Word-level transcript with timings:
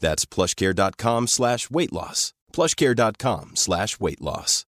That's 0.00 0.24
plushcare.com 0.24 1.28
slash 1.28 1.70
weight 1.70 1.92
loss. 1.92 2.32
plushcare.com 2.52 3.52
slash 3.54 4.00
weight 4.00 4.20
loss. 4.20 4.64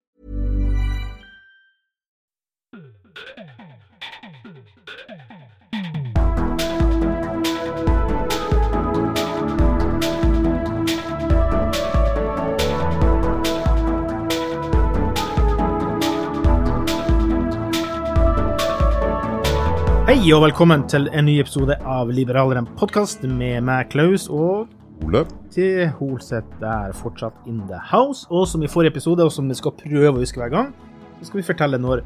Hei 20.06 20.32
og 20.32 20.44
velkommen 20.47 20.84
til 20.88 21.08
en 21.12 21.27
ny 21.27 21.34
episode 21.42 21.74
av 21.82 22.08
Liberaleren 22.14 22.69
podkast 22.78 23.27
med 23.27 23.64
meg, 23.66 23.91
Klaus, 23.91 24.28
og 24.30 24.70
Ole. 25.05 25.25
til 25.52 25.89
Holseth 25.98 26.62
er 26.64 26.92
fortsatt 26.97 27.47
in 27.47 27.61
the 27.69 27.78
house. 27.91 28.27
Og 28.30 28.47
som 28.48 28.62
i 28.62 28.70
forrige 28.70 28.94
episode, 28.94 29.25
og 29.25 29.33
som 29.33 29.48
vi 29.48 29.56
skal 29.58 29.75
prøve 29.77 30.14
å 30.14 30.22
huske 30.22 30.41
hver 30.41 30.53
gang, 30.53 30.72
så 31.19 31.28
skal 31.28 31.41
vi 31.41 31.47
fortelle 31.47 31.80
når 31.80 32.03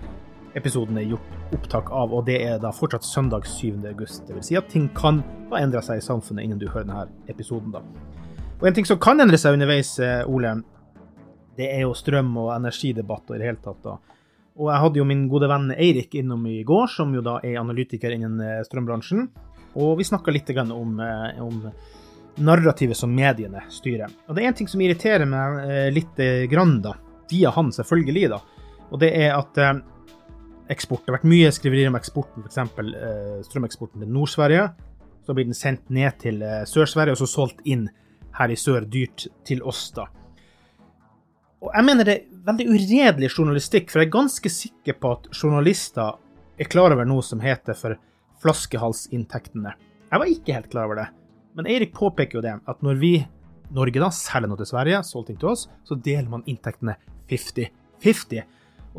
episoden 0.59 0.99
er 0.99 1.07
gjort 1.13 1.55
opptak 1.55 1.91
av, 1.95 2.13
og 2.15 2.27
det 2.27 2.41
er 2.43 2.59
da 2.63 2.73
fortsatt 2.75 3.07
søndag 3.07 3.47
7. 3.47 3.85
august. 3.91 4.25
Det 4.27 4.35
vil 4.35 4.47
si 4.47 4.59
at 4.59 4.71
ting 4.73 4.89
kan 4.97 5.23
ha 5.51 5.61
endra 5.63 5.83
seg 5.85 6.01
i 6.01 6.05
samfunnet 6.05 6.47
innen 6.47 6.59
du 6.59 6.67
hører 6.69 6.89
denne 6.89 7.07
episoden, 7.31 7.71
da. 7.75 7.83
Og 8.61 8.69
en 8.69 8.77
ting 8.77 8.89
som 8.89 8.99
kan 9.01 9.21
endre 9.23 9.39
seg 9.41 9.55
underveis, 9.57 9.95
eh, 10.03 10.27
Ole, 10.29 10.57
det 11.57 11.71
er 11.71 11.85
jo 11.87 11.95
strøm- 11.95 12.37
og 12.37 12.55
energidebatter 12.57 13.37
i 13.37 13.39
det 13.39 13.47
hele 13.47 13.63
tatt, 13.63 13.83
da. 13.85 13.97
Og 14.61 14.69
jeg 14.69 14.83
hadde 14.83 15.01
jo 15.01 15.07
min 15.09 15.29
gode 15.31 15.49
venn 15.49 15.71
Eirik 15.73 16.15
innom 16.19 16.43
i 16.47 16.63
går, 16.67 16.91
som 16.93 17.15
jo 17.15 17.23
da 17.25 17.39
er 17.43 17.61
analytiker 17.61 18.13
innen 18.13 18.41
eh, 18.45 18.61
strømbransjen. 18.67 19.29
Og 19.81 19.97
vi 19.99 20.05
snakka 20.05 20.35
litt 20.35 20.51
om, 20.59 21.01
eh, 21.01 21.41
om 21.41 21.63
narrativet 22.37 22.97
som 22.97 23.13
mediene 23.15 23.63
styrer. 23.73 24.11
Og 24.29 24.37
det 24.37 24.45
er 24.45 24.51
en 24.51 24.59
ting 24.59 24.69
som 24.71 24.81
irriterer 24.83 25.29
meg 25.29 25.59
eh, 25.65 25.89
litt 25.95 26.21
eh, 26.23 26.45
grann, 26.51 26.79
da. 26.85 26.95
Via 27.31 27.53
han, 27.55 27.71
selvfølgelig, 27.75 28.29
da. 28.33 28.41
Og 28.91 29.01
det 29.03 29.11
er 29.15 29.35
at 29.37 29.59
eh, 29.61 29.73
eksport 30.71 31.03
Det 31.03 31.11
har 31.11 31.19
vært 31.19 31.31
mye 31.31 31.51
skriverier 31.55 31.91
om 31.91 31.99
eksporten, 31.99 32.47
f.eks. 32.47 32.61
Eh, 32.61 33.41
strømeksporten 33.49 34.05
til 34.05 34.15
Nord-Sverige. 34.15 34.69
Så 35.27 35.37
blir 35.37 35.49
den 35.49 35.59
sendt 35.59 35.91
ned 35.93 36.17
til 36.23 36.41
Sør-Sverige, 36.67 37.15
og 37.15 37.21
så 37.21 37.29
solgt 37.29 37.61
inn 37.69 37.89
her 38.39 38.51
i 38.51 38.57
sør 38.59 38.87
dyrt 38.89 39.27
til 39.47 39.61
oss, 39.67 39.91
da. 39.95 40.07
Og 41.61 41.75
jeg 41.77 41.85
mener 41.85 42.09
det 42.09 42.15
er 42.17 42.45
veldig 42.47 42.67
uredelig 42.73 43.29
journalistikk, 43.35 43.91
for 43.93 44.01
jeg 44.01 44.09
er 44.09 44.15
ganske 44.15 44.53
sikker 44.53 44.97
på 44.97 45.11
at 45.13 45.29
journalister 45.37 46.17
er 46.61 46.69
klar 46.73 46.95
over 46.95 47.09
noe 47.09 47.25
som 47.25 47.43
heter 47.45 47.77
for 47.77 47.99
flaskehalsinntektene. 48.41 49.75
Jeg 50.11 50.23
var 50.23 50.31
ikke 50.33 50.57
helt 50.57 50.71
klar 50.73 50.89
over 50.89 51.03
det, 51.03 51.09
men 51.59 51.67
Eirik 51.67 51.93
påpeker 51.97 52.39
jo 52.39 52.45
det, 52.45 52.57
at 52.67 52.83
når 52.87 53.01
vi, 53.01 53.15
Norge 53.75 54.03
da, 54.03 54.11
selger 54.15 54.51
noe 54.51 54.61
til 54.61 54.71
Sverige, 54.71 55.03
solgt 55.07 55.33
inn 55.33 55.39
til 55.41 55.53
oss, 55.53 55.67
så 55.87 55.99
deler 55.99 56.31
man 56.31 56.47
inntektene 56.51 56.97
50-50. 57.31 58.45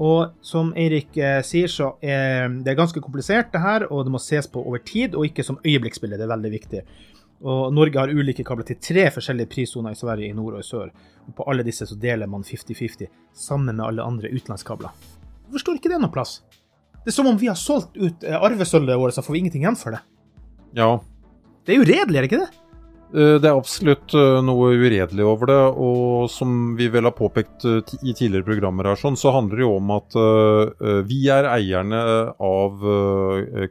Og 0.01 0.37
som 0.45 0.71
Eirik 0.79 1.17
eh, 1.19 1.41
sier, 1.43 1.71
så 1.71 1.93
er 1.99 2.51
det 2.63 2.77
ganske 2.79 3.01
komplisert 3.03 3.51
det 3.51 3.63
her, 3.63 3.87
og 3.91 4.05
det 4.07 4.13
må 4.13 4.21
ses 4.23 4.47
på 4.51 4.63
over 4.63 4.83
tid, 4.87 5.15
og 5.15 5.27
ikke 5.27 5.43
som 5.47 5.59
øyeblikksbilde. 5.65 6.19
Det 6.19 6.27
er 6.27 6.31
veldig 6.31 6.51
viktig. 6.53 6.83
Og 7.41 7.73
Norge 7.73 7.97
har 7.97 8.13
ulike 8.13 8.45
kabler 8.45 8.67
til 8.67 8.79
tre 8.79 9.07
forskjellige 9.11 9.49
prissoner 9.51 9.95
i 9.95 9.99
Sverige, 9.99 10.29
i 10.29 10.37
nord 10.37 10.59
og 10.59 10.63
i 10.63 10.67
sør. 10.67 10.91
Og 11.25 11.35
på 11.35 11.47
alle 11.51 11.65
disse 11.67 11.87
så 11.89 11.97
deler 11.99 12.29
man 12.29 12.45
50-50, 12.47 13.09
sammen 13.33 13.75
med 13.75 13.85
alle 13.85 14.05
andre 14.05 14.31
utenlandskabler. 14.31 14.93
Jeg 15.47 15.57
forstår 15.57 15.79
ikke 15.79 15.91
det 15.91 15.99
noe 16.03 16.13
plass. 16.13 16.39
Det 17.01 17.09
er 17.09 17.17
som 17.17 17.27
om 17.27 17.39
vi 17.41 17.49
har 17.49 17.57
solgt 17.57 17.97
ut 17.97 18.23
eh, 18.23 18.37
arvesølvet 18.37 18.99
vårt, 19.01 19.17
så 19.17 19.25
får 19.25 19.35
vi 19.35 19.43
ingenting 19.43 19.65
igjen 19.65 19.79
for 19.79 19.97
det. 19.97 20.03
Ja, 20.77 20.93
Det 21.65 21.75
er 21.75 21.83
uredelig, 21.85 22.17
er 22.17 22.25
det 22.25 22.31
ikke 22.31 22.41
det? 22.41 22.57
eh, 23.11 23.35
det 23.43 23.47
er 23.49 23.57
absolutt 23.59 24.13
eh, 24.15 24.37
noe 24.47 24.69
uredelig 24.79 25.25
over 25.27 25.49
det. 25.51 25.59
Og 25.83 26.29
som 26.31 26.75
vi 26.79 26.87
vel 26.93 27.03
har 27.09 27.13
påpekt 27.17 27.65
eh, 27.67 27.81
i 28.07 28.13
tidligere 28.17 28.47
programmer 28.47 28.87
her, 28.87 28.95
sånn, 28.99 29.17
så 29.19 29.33
handler 29.35 29.59
det 29.59 29.65
jo 29.65 29.73
om 29.77 29.91
at 29.97 30.15
vi 31.09 31.19
er 31.29 31.47
eierne 31.51 31.99
av 32.41 32.81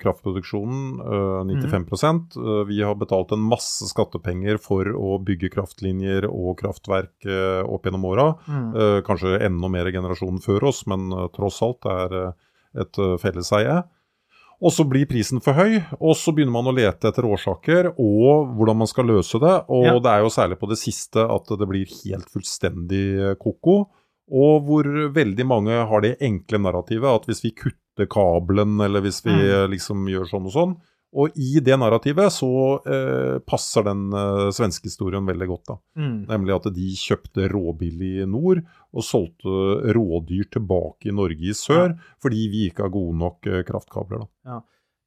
kraftproduksjonen, 0.03 1.01
eh, 1.01 1.41
95 1.51 1.89
Eh, 2.37 2.65
Vi 2.69 2.83
har 2.83 2.95
betalt 3.01 3.33
en 3.33 3.43
masse 3.43 3.89
skattepenger 3.91 4.59
for 4.63 4.85
å 4.95 5.19
bygge 5.25 5.51
kraftlinjer 5.57 6.27
og 6.31 6.59
kraftverk 6.61 7.27
opp 7.67 7.85
gjennom 7.89 8.05
åra. 8.07 8.29
Eh, 8.49 9.01
kanskje 9.07 9.41
enda 9.43 9.69
mer 9.73 9.91
generasjonen 9.91 10.43
før 10.45 10.69
oss, 10.71 10.85
men 10.87 11.11
tross 11.35 11.63
alt 11.63 11.81
det 11.83 11.97
er 12.05 12.35
et 12.85 12.95
felleseie. 13.21 13.81
Og 14.61 14.73
så 14.77 14.85
blir 14.85 15.07
prisen 15.09 15.41
for 15.41 15.57
høy, 15.57 15.79
og 16.01 16.13
så 16.21 16.35
begynner 16.37 16.53
man 16.53 16.69
å 16.69 16.75
lete 16.77 17.09
etter 17.09 17.25
årsaker 17.25 17.95
og 17.95 18.51
hvordan 18.59 18.77
man 18.83 18.87
skal 18.91 19.07
løse 19.09 19.41
det. 19.41 19.55
Og 19.73 19.85
Ja. 19.87 19.95
det 19.99 20.11
er 20.13 20.21
jo 20.21 20.29
særlig 20.35 20.59
på 20.61 20.69
det 20.69 20.77
siste 20.77 21.17
at 21.25 21.47
det 21.59 21.67
blir 21.69 21.87
helt 22.05 22.29
fullstendig 22.29 23.39
koko. 23.41 23.87
Og 24.31 24.63
hvor 24.67 24.85
veldig 25.13 25.47
mange 25.47 25.73
har 25.89 26.01
det 26.05 26.19
enkle 26.21 26.59
narrativet 26.61 27.09
at 27.09 27.25
hvis 27.27 27.43
vi 27.43 27.51
kutter 27.57 28.07
kabelen, 28.07 28.79
eller 28.85 29.01
hvis 29.01 29.23
vi 29.25 29.33
Mm. 29.33 29.71
liksom 29.73 30.07
gjør 30.07 30.29
sånn 30.29 30.47
og 30.47 30.53
sånn. 30.53 30.77
Og 31.11 31.35
i 31.43 31.59
det 31.65 31.75
narrativet 31.81 32.31
så 32.31 32.51
eh, 32.87 33.39
passer 33.43 33.87
den 33.89 34.05
eh, 34.15 34.49
svenske 34.55 34.87
historien 34.87 35.27
veldig 35.27 35.49
godt, 35.51 35.65
da. 35.73 35.77
Mm. 35.99 36.19
Nemlig 36.31 36.55
at 36.55 36.69
de 36.77 36.91
kjøpte 37.01 37.49
råbillig 37.51 38.13
i 38.23 38.29
nord 38.31 38.63
og 38.95 39.07
solgte 39.07 39.95
rådyr 39.97 40.47
tilbake 40.55 41.11
i 41.11 41.17
Norge 41.17 41.51
i 41.51 41.57
sør, 41.57 41.97
fordi 42.23 42.47
vi 42.53 42.69
ikke 42.71 42.87
har 42.87 42.95
gode 42.95 43.19
nok 43.25 43.51
eh, 43.51 43.65
kraftkabler. 43.67 44.23
da. 44.47 44.61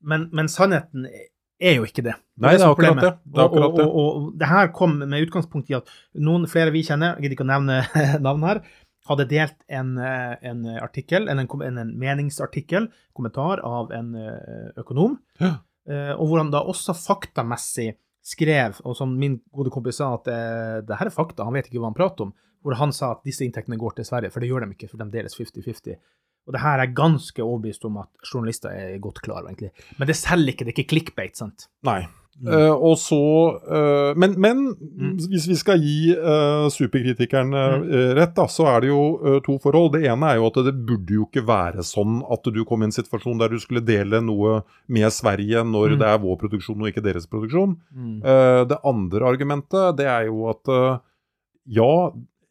Men, 0.04 0.28
men 0.36 0.52
sannheten 0.52 1.08
er 1.08 1.78
jo 1.80 1.88
ikke 1.88 2.04
det. 2.04 2.18
Nei, 2.44 2.58
det 2.58 2.66
er 2.66 2.74
akkurat 2.74 3.00
det. 3.00 3.16
Det 3.24 3.40
er 3.40 3.48
akkurat 3.48 3.72
og, 3.72 3.80
og, 3.80 3.96
og, 3.96 4.08
og 4.28 4.40
det 4.44 4.50
her 4.52 4.72
kom 4.76 5.00
med 5.00 5.24
utgangspunkt 5.24 5.72
i 5.72 5.80
at 5.80 5.92
noen 6.20 6.50
flere 6.52 6.74
vi 6.76 6.84
kjenner, 6.84 7.16
jeg 7.16 7.30
gidder 7.30 7.40
ikke 7.40 7.48
å 7.48 7.54
nevne 7.54 7.80
navn 8.28 8.48
her, 8.50 8.66
hadde 9.08 9.32
delt 9.32 9.56
en, 9.72 9.96
eh, 10.04 10.34
en 10.52 10.66
artikkel, 10.84 11.32
en, 11.32 11.46
en, 11.48 11.78
en 11.80 12.00
meningsartikkel, 12.00 12.92
kommentar 13.16 13.64
av 13.64 13.96
en 13.96 14.18
eh, 14.20 14.74
økonom, 14.84 15.22
Ja. 15.40 15.62
Eh, 15.90 16.14
og 16.16 16.30
hvor 16.30 16.42
han 16.42 16.54
da 16.54 16.64
også 16.64 16.96
faktamessig 16.98 17.94
skrev, 18.24 18.80
og 18.88 18.96
som 18.98 19.14
min 19.20 19.38
gode 19.52 19.74
kompis 19.74 20.00
sa, 20.00 20.14
at 20.16 20.30
eh, 20.32 20.80
det 20.88 21.00
her 21.00 21.10
er 21.10 21.16
fakta, 21.16 21.46
han 21.48 21.56
vet 21.56 21.68
ikke 21.70 21.82
hva 21.82 21.92
han 21.92 21.98
prater 21.98 22.28
om, 22.28 22.34
hvor 22.64 22.78
han 22.80 22.96
sa 22.96 23.12
at 23.12 23.24
disse 23.28 23.44
inntektene 23.44 23.80
går 23.80 23.98
til 23.98 24.08
Sverige, 24.08 24.32
for 24.32 24.44
det 24.44 24.50
gjør 24.52 24.66
de 24.66 24.76
ikke, 24.78 24.90
for 24.92 25.02
de 25.02 25.10
deles 25.12 25.36
50-50. 25.36 26.00
Og 26.48 26.56
det 26.56 26.64
her 26.64 26.80
er 26.80 26.96
ganske 26.96 27.44
overbevist 27.44 27.86
om 27.88 28.02
at 28.02 28.28
journalister 28.28 28.72
er 28.72 29.00
godt 29.04 29.22
klar 29.24 29.42
over, 29.42 29.52
egentlig. 29.52 29.72
Men 30.00 30.10
det 30.10 30.20
selger 30.20 30.54
ikke, 30.54 30.66
det 30.68 30.74
er 30.74 30.78
ikke 30.78 30.92
clickbait, 30.92 31.40
sant? 31.40 31.68
Nei. 31.88 32.02
Eh, 32.42 32.74
og 32.74 32.98
så 32.98 33.18
uh, 33.62 34.12
Men, 34.20 34.34
men 34.42 34.64
hvis 35.30 35.46
vi 35.48 35.56
skal 35.60 35.78
gi 35.80 36.14
superkritikeren 36.14 36.72
superkritikerne 36.74 37.62
eh, 37.86 38.12
rett, 38.18 38.34
da, 38.36 38.48
så 38.50 38.66
er 38.72 38.84
det 38.84 38.90
jo 38.90 39.40
to 39.46 39.58
forhold. 39.62 39.94
Det 39.96 40.04
ene 40.10 40.32
er 40.32 40.40
jo 40.40 40.50
at 40.50 40.60
det 40.66 40.74
burde 40.88 41.16
jo 41.16 41.28
ikke 41.28 41.46
være 41.48 41.86
sånn 41.86 42.22
at 42.34 42.50
du 42.54 42.62
kom 42.68 42.84
i 42.84 42.90
en 42.90 42.96
situasjon 42.96 43.40
der 43.42 43.54
du 43.54 43.62
skulle 43.62 43.84
dele 43.86 44.22
noe 44.26 44.62
med 44.92 45.14
Sverige 45.14 45.64
når 45.68 45.98
det 46.02 46.10
er 46.10 46.22
vår 46.24 46.40
produksjon 46.42 46.82
og 46.82 46.90
ikke 46.90 47.06
deres 47.06 47.30
produksjon. 47.30 47.78
Eh, 48.26 48.62
det 48.70 48.82
andre 48.84 49.30
argumentet 49.30 49.98
det 50.00 50.10
er 50.10 50.28
jo 50.32 50.50
at 50.52 50.74
ja, 51.64 51.94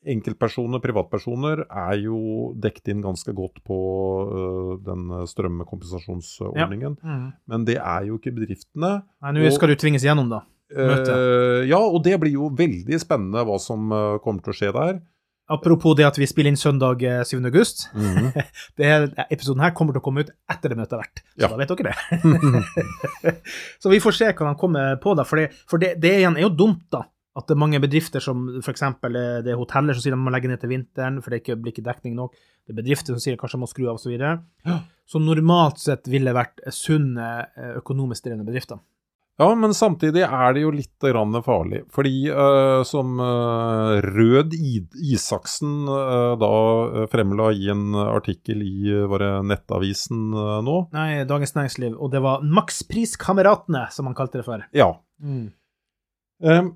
enkeltpersoner, 0.08 0.82
privatpersoner, 0.82 1.64
er 1.69 1.99
jo 2.02 2.52
dekket 2.58 2.93
inn 2.94 3.04
ganske 3.04 3.34
godt 3.37 3.60
på 3.66 3.78
uh, 4.26 4.72
den 4.82 5.10
strømkompensasjonsordningen. 5.31 6.96
Mm. 7.02 7.28
Men 7.50 7.69
det 7.69 7.78
er 7.78 8.08
jo 8.08 8.19
ikke 8.19 8.34
bedriftene. 8.34 8.96
Nei, 9.22 9.37
nå 9.38 9.54
skal 9.54 9.72
du 9.72 9.78
tvinges 9.78 10.06
gjennom, 10.06 10.32
da. 10.32 10.43
Eh, 10.72 11.69
ja, 11.69 11.78
og 11.78 12.02
det 12.04 12.19
blir 12.20 12.37
jo 12.38 12.50
veldig 12.56 13.00
spennende 13.00 13.44
hva 13.46 13.58
som 13.60 13.90
uh, 13.93 14.19
kommer 14.25 14.44
til 14.44 14.54
å 14.54 14.58
skje 14.58 14.70
der. 14.76 15.00
Apropos 15.52 15.96
det 15.99 16.06
at 16.06 16.16
vi 16.16 16.26
spiller 16.28 16.52
inn 16.52 16.56
søndag 16.56 17.02
eh, 17.05 17.20
7. 17.28 17.43
august. 17.50 17.88
Det 18.78 18.87
er, 18.88 19.08
episoden 19.28 19.60
her 19.60 19.75
kommer 19.76 19.93
til 19.93 20.00
å 20.00 20.05
komme 20.06 20.25
ut 20.25 20.31
etter 20.50 20.72
det 20.72 20.78
møtet 20.78 20.94
har 20.96 21.02
vært, 21.02 21.25
så 21.34 21.43
Ja. 21.44 21.50
da 21.50 21.58
vet 21.60 21.72
dere 21.72 21.93
det. 21.93 23.34
så 23.82 23.93
vi 23.93 24.00
får 24.00 24.16
se 24.16 24.31
hva 24.31 24.52
de 24.52 24.60
kommer 24.60 24.96
på, 25.02 25.16
da. 25.19 25.26
For 25.28 25.43
det, 25.43 25.50
for 25.69 25.82
det, 25.82 25.96
det 26.00 26.14
igjen 26.22 26.38
er 26.38 26.46
jo 26.46 26.55
dumt, 26.62 26.87
da. 26.94 27.05
At 27.32 27.49
det 27.49 27.55
er 27.55 27.62
mange 27.62 27.81
bedrifter 27.81 28.20
som 28.20 28.44
f.eks. 28.61 28.82
det 29.00 29.49
er 29.49 29.56
hoteller 29.56 29.96
som 29.96 30.05
sier 30.05 30.12
de 30.12 30.20
må 30.20 30.32
legge 30.34 30.50
ned 30.50 30.61
til 30.61 30.69
vinteren, 30.75 31.23
for 31.25 31.32
det 31.32 31.40
ikke 31.40 31.56
blir 31.56 31.73
ikke 31.73 31.87
dekning 31.87 32.17
nok. 32.19 32.37
Det 32.37 32.75
er 32.75 32.81
bedrifter 32.82 33.14
som 33.14 33.23
sier 33.25 33.38
kanskje 33.40 33.56
de 33.56 33.62
må 33.62 33.69
skru 33.70 33.87
av, 33.88 33.96
osv. 33.96 34.75
Som 35.08 35.25
normalt 35.25 35.81
sett 35.81 36.11
ville 36.12 36.34
vært 36.37 36.61
sunne, 36.76 37.29
eh, 37.56 37.76
økonomisk 37.81 38.29
drevne 38.29 38.44
bedrifter. 38.44 38.82
Ja, 39.40 39.49
men 39.56 39.73
samtidig 39.75 40.26
er 40.26 40.52
det 40.52 40.61
jo 40.62 40.75
litt 40.75 41.00
grann 41.00 41.32
farlig. 41.43 41.81
Fordi 41.90 42.12
uh, 42.29 42.82
som 42.87 43.17
uh, 43.17 43.96
Rød 44.05 44.52
Isaksen 44.52 45.88
uh, 45.88 46.34
da 46.38 46.52
fremla 47.11 47.49
i 47.56 47.70
en 47.73 47.96
artikkel 47.96 48.61
i 48.67 48.93
var 49.08 49.25
det 49.25 49.32
Nettavisen 49.49 50.37
nå 50.37 50.76
Nei, 50.93 51.25
Dagens 51.29 51.56
Næringsliv. 51.56 51.96
Og 51.96 52.12
det 52.12 52.20
var 52.23 52.44
Makspris-kameratene, 52.44 53.87
som 53.96 54.11
han 54.11 54.19
kalte 54.20 54.43
det 54.43 54.46
for. 54.46 54.69
Ja. 54.76 54.93
Ehm, 56.43 56.70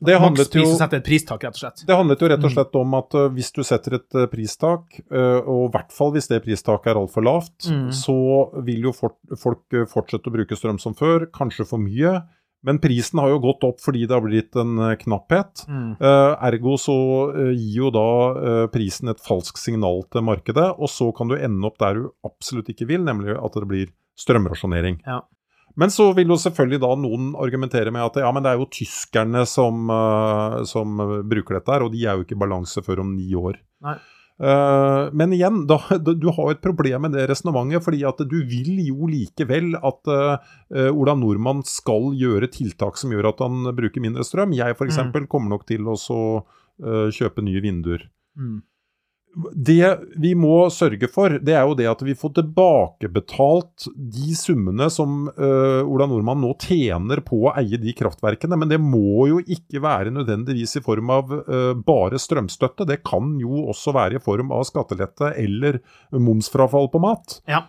det 0.00 0.16
handlet 0.20 0.54
jo 0.56 0.64
pristak, 1.04 1.42
rett 1.44 1.54
og 1.54 1.60
slett. 1.60 1.84
Det 1.86 1.96
handlet 1.96 2.20
jo 2.24 2.28
rett 2.32 2.40
og 2.44 2.50
Mm. 2.50 2.54
slett 2.56 2.74
om 2.80 2.94
at 2.94 3.14
uh, 3.14 3.28
hvis 3.28 3.52
du 3.52 3.62
setter 3.62 3.94
et 3.98 4.14
uh, 4.16 4.26
pristak, 4.32 5.00
uh, 5.12 5.40
og 5.44 5.68
i 5.68 5.72
hvert 5.76 5.92
fall 5.92 6.12
hvis 6.14 6.28
det 6.28 6.42
pristaket 6.44 6.92
er 6.94 7.00
altfor 7.02 7.24
lavt, 7.26 7.68
Mm. 7.70 7.90
så 7.92 8.16
vil 8.64 8.82
jo 8.88 8.92
folk 8.92 9.62
uh, 9.74 9.84
fortsette 9.86 10.26
å 10.30 10.32
bruke 10.32 10.56
strøm 10.56 10.80
som 10.80 10.94
før, 10.94 11.26
kanskje 11.30 11.66
for 11.68 11.78
mye. 11.78 12.22
Men 12.62 12.76
prisen 12.78 13.16
har 13.18 13.30
jo 13.32 13.38
gått 13.40 13.62
opp 13.64 13.78
fordi 13.80 14.02
det 14.04 14.12
har 14.12 14.20
blitt 14.20 14.56
en 14.60 14.74
uh, 14.78 14.94
knapphet. 15.00 15.62
Mm. 15.68 15.96
Uh, 16.00 16.36
ergo 16.44 16.74
så 16.76 16.96
uh, 17.32 17.52
gir 17.56 17.78
jo 17.86 17.90
da 17.94 18.08
uh, 18.36 18.66
prisen 18.68 19.08
et 19.08 19.20
falskt 19.24 19.56
signal 19.62 20.02
til 20.12 20.20
markedet, 20.26 20.66
og 20.76 20.88
så 20.92 21.08
kan 21.16 21.28
du 21.32 21.36
ende 21.40 21.64
opp 21.70 21.78
der 21.80 21.94
du 21.94 22.10
absolutt 22.24 22.68
ikke 22.68 22.86
vil, 22.90 23.00
nemlig 23.04 23.32
at 23.36 23.52
det 23.56 23.68
blir 23.70 23.86
strømrasjonering. 24.20 25.00
Ja. 25.06 25.22
Men 25.78 25.92
så 25.94 26.10
vil 26.16 26.30
jo 26.32 26.38
selvfølgelig 26.40 26.80
da 26.82 26.92
noen 26.98 27.32
argumentere 27.38 27.92
med 27.94 28.02
at 28.08 28.22
ja, 28.24 28.30
men 28.34 28.44
det 28.44 28.52
er 28.52 28.62
jo 28.62 28.70
tyskerne 28.74 29.44
som, 29.48 29.90
uh, 29.90 30.62
som 30.68 30.96
bruker 31.30 31.58
dette 31.58 31.74
her, 31.74 31.84
og 31.86 31.92
de 31.94 32.06
er 32.06 32.16
jo 32.16 32.26
ikke 32.26 32.38
i 32.38 32.42
balanse 32.42 32.82
før 32.86 33.04
om 33.04 33.12
ni 33.14 33.28
år. 33.38 33.60
Uh, 34.40 35.10
men 35.16 35.34
igjen, 35.36 35.62
da, 35.68 35.78
du 36.00 36.30
har 36.32 36.48
jo 36.48 36.54
et 36.56 36.62
problem 36.64 37.06
med 37.06 37.14
det 37.16 37.26
resonnementet, 37.30 37.84
fordi 37.84 38.02
at 38.08 38.22
du 38.30 38.38
vil 38.48 38.80
jo 38.86 39.10
likevel 39.10 39.76
at 39.78 40.10
uh, 40.10 40.88
Ola 40.90 41.14
Nordmann 41.18 41.62
skal 41.68 42.10
gjøre 42.18 42.50
tiltak 42.54 42.98
som 43.00 43.12
gjør 43.14 43.30
at 43.34 43.44
han 43.44 43.70
bruker 43.76 44.02
mindre 44.02 44.26
strøm. 44.26 44.56
Jeg 44.56 44.74
f.eks. 44.74 44.90
eksempel 44.90 45.28
kommer 45.30 45.54
nok 45.54 45.68
til 45.68 45.86
å 45.92 45.98
kjøpe 47.12 47.42
nye 47.44 47.60
vinduer. 47.60 48.06
Mm. 48.40 48.62
Det 49.54 49.98
vi 50.18 50.32
må 50.34 50.64
sørge 50.74 51.06
for, 51.10 51.36
det 51.38 51.54
er 51.54 51.62
jo 51.68 51.76
det 51.78 51.86
at 51.86 52.02
vi 52.02 52.16
får 52.18 52.32
tilbakebetalt 52.40 53.86
de 53.94 54.34
summene 54.34 54.88
som 54.90 55.28
uh, 55.36 55.86
Ola 55.86 56.08
Nordmann 56.10 56.42
nå 56.42 56.50
tjener 56.58 57.22
på 57.26 57.44
å 57.44 57.54
eie 57.60 57.78
de 57.80 57.94
kraftverkene. 57.96 58.58
Men 58.58 58.72
det 58.72 58.80
må 58.82 59.28
jo 59.30 59.38
ikke 59.44 59.82
være 59.84 60.14
nødvendigvis 60.16 60.80
i 60.80 60.84
form 60.84 61.12
av 61.14 61.34
uh, 61.46 61.72
bare 61.78 62.18
strømstøtte. 62.18 62.88
Det 62.90 63.02
kan 63.06 63.36
jo 63.40 63.68
også 63.70 63.94
være 63.94 64.18
i 64.18 64.24
form 64.24 64.50
av 64.56 64.66
skattelette 64.68 65.34
eller 65.38 65.78
momsfrafall 66.10 66.90
på 66.90 67.02
mat. 67.06 67.38
Ja. 67.50 67.68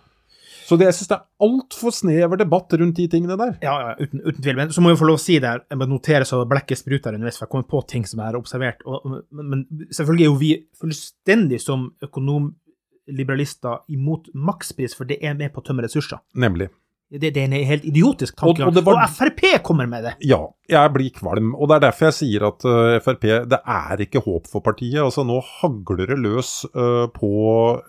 Så 0.71 0.77
det, 0.79 0.85
jeg 0.87 0.95
syns 1.01 1.09
det 1.11 1.17
er 1.17 1.47
altfor 1.49 1.91
snever 1.91 2.39
debatt 2.39 2.71
rundt 2.79 2.95
de 2.95 3.07
tingene 3.11 3.35
der. 3.41 3.57
Ja, 3.65 3.73
ja 3.89 3.95
uten, 3.99 4.21
uten 4.23 4.39
tvil. 4.45 4.55
Men 4.61 4.71
så 4.71 4.79
må 4.85 4.93
jeg 4.93 5.01
få 5.01 5.09
lov 5.09 5.17
å 5.19 5.23
si 5.25 5.35
det 5.43 5.51
jeg 5.67 5.79
må 5.81 5.87
notere 5.91 6.23
så 6.29 6.39
blekket 6.47 6.79
spruter 6.79 7.17
underveis, 7.17 7.35
for 7.41 7.43
jeg 7.49 7.51
kommer 7.57 7.67
på 7.73 7.81
ting 7.91 8.05
som 8.07 8.21
jeg 8.23 8.29
har 8.31 8.37
observert. 8.39 8.85
Og, 8.87 9.17
men, 9.35 9.49
men 9.51 9.65
selvfølgelig 9.91 10.23
er 10.23 10.31
jo 10.31 10.37
vi 10.39 10.51
fullstendig 10.79 11.59
som 11.59 11.89
økonomliberalister 12.07 13.83
imot 13.91 14.29
makspris, 14.33 14.95
for 14.95 15.09
det 15.09 15.19
er 15.25 15.35
med 15.37 15.51
på 15.53 15.59
å 15.61 15.67
tømme 15.67 15.83
ressurser. 15.85 16.21
Nemlig. 16.39 16.69
Det, 17.11 17.33
det 17.35 17.41
er 17.41 17.49
en 17.49 17.57
helt 17.67 17.83
idiotisk 17.83 18.37
tankegang. 18.39 18.69
og 18.71 18.77
og, 18.79 18.85
var- 18.87 19.01
og 19.03 19.15
Frp 19.17 19.41
kommer 19.67 19.89
med 19.91 20.05
det! 20.07 20.13
Ja, 20.23 20.39
jeg 20.71 20.91
blir 20.95 21.11
kvalm. 21.15 21.51
Og 21.55 21.67
det 21.69 21.75
er 21.77 21.83
derfor 21.87 22.07
jeg 22.09 22.17
sier 22.17 22.45
at 22.47 22.65
uh, 22.67 22.97
Frp 23.03 23.25
Det 23.51 23.59
er 23.59 24.03
ikke 24.05 24.21
håp 24.25 24.47
for 24.49 24.63
partiet. 24.65 24.99
Altså 25.03 25.25
Nå 25.27 25.39
hagler 25.59 26.09
det 26.13 26.17
løs 26.23 26.53
uh, 26.73 27.05
på 27.13 27.31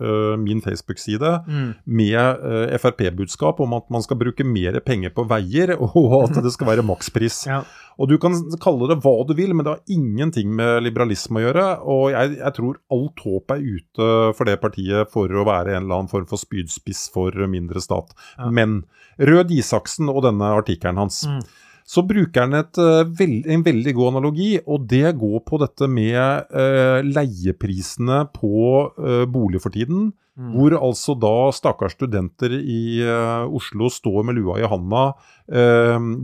uh, 0.01 0.35
min 0.43 0.61
Facebook-side 0.65 1.33
Mm. 1.47 1.71
med 1.87 2.43
Frp-budskap 2.81 3.61
om 3.61 3.73
at 3.77 3.89
man 3.93 4.03
skal 4.05 4.19
bruke 4.21 4.45
mer 4.47 4.79
penger 4.85 5.11
på 5.15 5.25
veier, 5.31 5.73
og 5.81 6.15
at 6.25 6.39
det 6.45 6.53
skal 6.55 6.69
være 6.73 6.85
makspris. 6.87 7.43
Ja. 7.49 7.63
Og 8.01 8.09
du 8.09 8.17
kan 8.21 8.35
kalle 8.63 8.89
det 8.91 8.99
hva 9.05 9.15
du 9.29 9.35
vil, 9.37 9.53
men 9.55 9.67
det 9.67 9.75
har 9.75 9.93
ingenting 9.95 10.53
med 10.57 10.83
liberalisme 10.87 11.41
å 11.41 11.45
gjøre. 11.45 11.67
Og 11.93 12.05
jeg, 12.15 12.37
jeg 12.41 12.57
tror 12.57 12.79
alt 12.95 13.25
håp 13.27 13.55
er 13.57 13.65
ute 13.65 14.09
for 14.39 14.49
det 14.49 14.59
partiet 14.63 15.11
for 15.13 15.29
å 15.31 15.45
være 15.49 15.75
en 15.77 15.85
eller 15.85 16.01
annen 16.03 16.13
form 16.13 16.29
for 16.31 16.41
spydspiss 16.41 17.07
for 17.15 17.37
mindre 17.51 17.83
stat. 17.85 18.15
Ja. 18.39 18.49
Men 18.51 18.83
Rød 19.21 19.53
Isaksen 19.53 20.09
og 20.13 20.23
denne 20.29 20.55
artikkelen 20.57 20.99
hans 21.03 21.23
Mm. 21.29 21.43
Så 21.93 22.03
bruker 22.09 22.47
han 22.47 22.57
et, 22.57 22.79
eh, 22.81 23.29
en 23.53 23.65
veldig 23.67 23.93
god 23.99 24.15
analogi, 24.15 24.57
og 24.65 24.89
det 24.89 25.13
går 25.21 25.43
på 25.45 25.61
dette 25.61 25.89
med 25.91 26.49
eh, 26.49 27.05
leieprisene 27.05 28.25
på 28.33 28.59
eh, 28.97 29.25
bolig 29.29 29.61
for 29.61 29.75
tiden. 29.75 30.13
Mm. 30.33 30.55
Hvor 30.55 30.79
altså 30.79 31.13
da 31.21 31.35
stakkars 31.53 31.93
studenter 31.93 32.55
i 32.57 33.05
Oslo 33.53 33.91
står 33.93 34.23
med 34.25 34.39
lua 34.39 34.55
i 34.63 34.65
handa. 34.65 35.13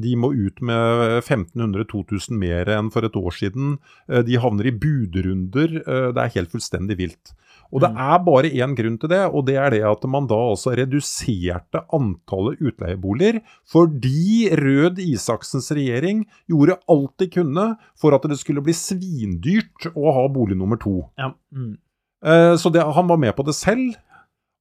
de 0.00 0.12
må 0.16 0.30
ut 0.32 0.62
med 0.64 1.20
1500-2000 1.20 2.32
mer 2.40 2.70
enn 2.72 2.88
for 2.88 3.04
et 3.04 3.18
år 3.20 3.36
siden. 3.36 3.76
De 4.08 4.40
havner 4.40 4.70
i 4.70 4.72
budrunder. 4.72 5.76
det 5.84 6.22
er 6.24 6.34
helt 6.38 6.54
fullstendig 6.56 6.96
vilt. 6.96 7.34
Og 7.68 7.82
det 7.84 7.90
er 7.90 8.22
bare 8.24 8.50
én 8.50 8.74
grunn 8.76 8.96
til 9.00 9.10
det, 9.12 9.20
og 9.28 9.44
det 9.48 9.58
er 9.60 9.74
det 9.74 9.82
at 9.84 10.04
man 10.08 10.28
da 10.30 10.38
altså 10.52 10.72
reduserte 10.78 11.82
antallet 11.94 12.62
utleieboliger 12.64 13.42
fordi 13.68 14.48
Rød 14.56 15.02
Isaksens 15.04 15.68
regjering 15.76 16.24
gjorde 16.48 16.78
alt 16.88 17.14
de 17.20 17.28
kunne 17.32 17.66
for 17.98 18.16
at 18.16 18.24
det 18.30 18.38
skulle 18.40 18.64
bli 18.64 18.76
svindyrt 18.76 19.90
å 19.94 20.16
ha 20.16 20.24
bolig 20.32 20.56
nummer 20.56 20.80
to. 20.80 21.02
Ja. 21.20 21.34
Mm. 21.52 21.76
Eh, 22.24 22.54
så 22.56 22.72
det, 22.72 22.82
han 22.82 23.10
var 23.10 23.20
med 23.20 23.36
på 23.36 23.44
det 23.46 23.54
selv. 23.54 23.98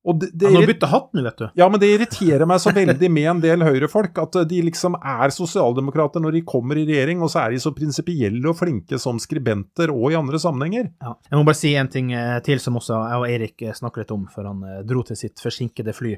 Og 0.07 0.21
det, 0.21 0.29
det 0.33 0.47
Han 0.47 0.59
har 0.61 0.69
bytta 0.69 0.89
hatt 0.91 1.09
nå, 1.17 1.23
vet 1.25 1.41
du. 1.41 1.45
ja, 1.59 1.67
men 1.67 1.81
det 1.81 1.89
irriterer 1.93 2.47
meg 2.49 2.61
så 2.63 2.71
veldig 2.75 3.09
med 3.11 3.29
en 3.33 3.41
del 3.43 3.65
høyrefolk 3.67 4.21
at 4.23 4.39
de 4.49 4.61
liksom 4.69 4.95
er 4.97 5.33
sosialdemokrater 5.35 6.23
når 6.23 6.37
de 6.37 6.43
kommer 6.47 6.79
i 6.79 6.85
regjering, 6.87 7.23
og 7.25 7.31
så 7.33 7.43
er 7.43 7.55
de 7.55 7.59
så 7.63 7.73
prinsipielle 7.75 8.45
og 8.47 8.55
flinke 8.59 8.99
som 9.01 9.19
skribenter 9.21 9.91
og 9.91 10.13
i 10.13 10.19
andre 10.19 10.39
sammenhenger. 10.41 10.91
Ja. 11.03 11.17
Jeg 11.27 11.41
må 11.41 11.47
bare 11.47 11.59
si 11.59 11.73
en 11.75 11.91
ting 11.91 12.13
eh, 12.15 12.37
til 12.45 12.61
som 12.63 12.79
også 12.79 12.95
jeg 12.97 13.19
og 13.19 13.27
Eirik 13.27 13.65
eh, 13.67 13.75
snakker 13.75 14.05
litt 14.05 14.15
om 14.15 14.23
før 14.31 14.53
han 14.53 14.63
eh, 14.63 14.79
dro 14.87 15.03
til 15.07 15.19
sitt 15.19 15.43
forsinkede 15.43 15.95
fly. 15.97 16.15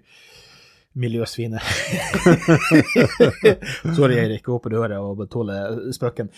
Miljøsvinet. 1.00 1.62
Sorry, 3.98 4.18
Eirik. 4.18 4.48
Håper 4.50 4.74
du 4.74 4.80
hører 4.80 4.98
og 5.00 5.22
tåler 5.32 5.78
spøken. 5.96 6.32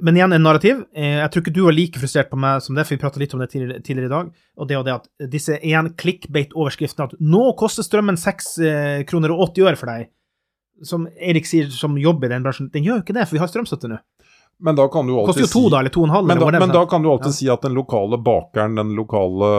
Men 0.00 0.16
igjen 0.18 0.32
en 0.36 0.42
narrativ. 0.44 0.82
Eh, 0.94 1.18
Jeg 1.22 1.30
tror 1.32 1.42
ikke 1.42 1.54
du 1.54 1.62
var 1.64 1.76
like 1.76 2.00
frustrert 2.00 2.28
på 2.30 2.38
meg 2.40 2.60
som 2.64 2.76
det, 2.76 2.84
for 2.86 2.96
vi 2.96 3.00
prata 3.00 3.20
litt 3.20 3.34
om 3.34 3.40
det 3.40 3.48
tidligere, 3.50 4.06
i 4.06 4.12
dag. 4.12 4.32
Og 4.56 4.68
det 4.68 4.76
og 4.76 4.84
det 4.84 4.94
at 4.94 5.30
disse 5.32 5.56
igjen 5.62 5.92
clickbait-overskriftene 5.96 7.08
at 7.08 7.16
nå 7.20 7.44
koster 7.56 7.86
strømmen 7.86 8.18
6 8.20 8.50
eh, 8.60 9.04
kroner 9.08 9.32
og 9.32 9.48
80 9.54 9.70
øre 9.70 9.80
for 9.80 9.92
deg, 9.92 10.10
som 10.84 11.06
Erik 11.16 11.48
sier 11.48 11.70
som 11.72 11.96
jobber 11.96 12.28
i 12.28 12.34
den 12.34 12.44
bransjen, 12.44 12.68
den 12.72 12.84
gjør 12.84 13.00
jo 13.00 13.06
ikke 13.06 13.16
det, 13.16 13.24
for 13.28 13.38
vi 13.38 13.40
har 13.40 13.48
strømstøtte 13.48 13.88
nå. 13.88 14.00
Men 14.58 14.74
da 14.78 14.86
kan 14.88 15.06
du 15.06 15.12
alltid 15.18 15.26
koster 15.34 15.44
jo 15.44 15.52
to, 15.52 15.68
da, 15.68 15.78
eller 15.82 15.92
to 15.92 16.00
og 16.00 16.06
en 16.08 16.14
halv. 16.14 16.26
Men 16.30 16.38
da, 16.40 16.46
men 16.62 16.70
da 16.72 16.86
kan 16.88 17.02
du 17.04 17.10
alltid 17.12 17.28
Ja. 17.28 17.36
si 17.36 17.48
at 17.52 17.60
den 17.66 17.74
lokale 17.76 18.16
bakeren, 18.24 18.74
den 18.78 18.94
lokale 18.96 19.50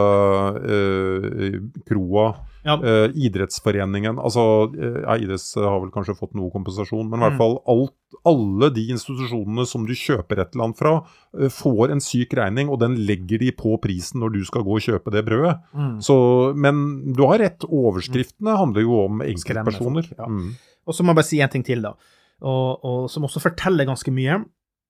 eh, 0.66 1.60
kroa, 1.88 2.34
Ja. 2.64 2.74
eh, 2.82 3.08
idrettsforeningen 3.14 4.18
Altså, 4.18 4.42
øh, 4.74 5.02
ja, 5.06 5.14
idretts 5.16 5.54
har 5.54 5.78
vel 5.80 5.90
kanskje 5.94 6.16
fått 6.18 6.34
noe 6.34 6.50
kompensasjon, 6.50 7.08
men 7.08 7.20
i 7.20 7.22
hvert 7.22 7.32
Mm. 7.32 7.38
fall 7.38 7.62
alt, 7.68 7.94
alle 8.26 8.70
de 8.74 8.88
institusjonene 8.90 9.66
som 9.66 9.86
du 9.86 9.92
kjøper 9.94 10.40
et 10.40 10.50
eller 10.54 10.64
annet 10.64 10.76
fra, 10.78 11.04
øh, 11.38 11.48
får 11.48 11.90
en 11.92 12.00
syk 12.00 12.34
regning, 12.34 12.68
og 12.68 12.80
den 12.80 12.96
legger 12.96 13.38
de 13.38 13.52
på 13.52 13.78
prisen 13.80 14.20
når 14.20 14.32
du 14.32 14.44
skal 14.44 14.62
gå 14.62 14.74
og 14.76 14.82
kjøpe 14.82 15.10
det 15.12 15.24
brødet. 15.24 15.60
Mm. 15.74 16.00
Så, 16.02 16.54
men 16.56 17.12
du 17.14 17.22
har 17.26 17.38
rett, 17.38 17.60
overskriftene 17.70 18.56
handler 18.58 18.80
jo 18.82 19.04
om 19.06 19.20
enkeltpersoner. 19.22 20.10
ja. 20.18 20.26
Mm. 20.26 20.54
Og 20.86 20.94
så 20.94 21.02
må 21.04 21.08
jeg 21.08 21.16
bare 21.16 21.24
si 21.24 21.40
en 21.40 21.48
ting 21.48 21.64
til, 21.64 21.82
da. 21.82 21.94
og, 22.42 22.78
og 22.84 23.10
som 23.10 23.22
også 23.24 23.40
forteller 23.40 23.84
ganske 23.86 24.10
mye. 24.12 24.44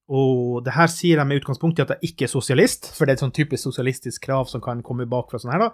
Og 0.08 0.62
det 0.64 0.72
her 0.72 0.88
sier 0.88 1.18
jeg 1.20 1.28
med 1.28 1.42
utgangspunkt 1.42 1.78
i 1.78 1.84
at 1.84 1.90
jeg 1.96 2.10
ikke 2.12 2.24
er 2.24 2.32
sosialist, 2.32 2.86
for 2.96 3.04
det 3.04 3.12
er 3.12 3.18
et 3.18 3.24
sånn 3.26 3.34
typisk 3.36 3.66
sosialistisk 3.68 4.22
krav 4.24 4.48
som 4.48 4.62
kan 4.64 4.80
komme 4.82 5.04
bakfra 5.10 5.38
sånn 5.42 5.52
her, 5.52 5.66
da. 5.66 5.70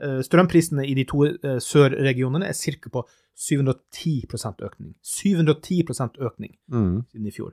Eh, 0.00 0.18
Strømprisene 0.24 0.84
i 0.86 0.92
de 0.94 1.04
to 1.08 1.24
eh, 1.26 1.56
sørregionene 1.64 2.46
er 2.48 2.52
ca. 2.80 2.90
på 2.92 3.04
710% 3.40 4.62
økning. 4.66 4.94
710 5.02 6.20
økning 6.20 6.56
Mm. 6.70 7.04
siden 7.10 7.26
i 7.26 7.30
fjor. 7.30 7.52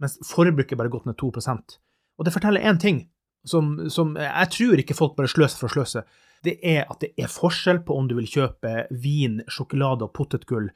Mens 0.00 0.18
forbruket 0.24 0.76
bare 0.78 0.88
gått 0.92 1.06
ned 1.06 1.16
2% 1.16 1.78
Og 2.18 2.24
det 2.24 2.32
forteller 2.32 2.60
én 2.64 2.78
ting, 2.80 3.08
som, 3.44 3.88
som 3.90 4.14
jeg 4.16 4.48
tror 4.50 4.78
ikke 4.80 4.94
folk 4.96 5.16
bare 5.16 5.28
sløser 5.28 5.58
for 5.58 5.68
å 5.68 5.74
sløse. 5.74 6.04
Det 6.42 6.58
er 6.64 6.86
at 6.88 7.00
det 7.00 7.12
er 7.18 7.28
forskjell 7.28 7.82
på 7.84 7.96
om 7.96 8.08
du 8.08 8.14
vil 8.16 8.26
kjøpe 8.26 8.86
vin, 8.90 9.42
sjokolade 9.48 10.02
og 10.06 10.12
potetgull 10.14 10.70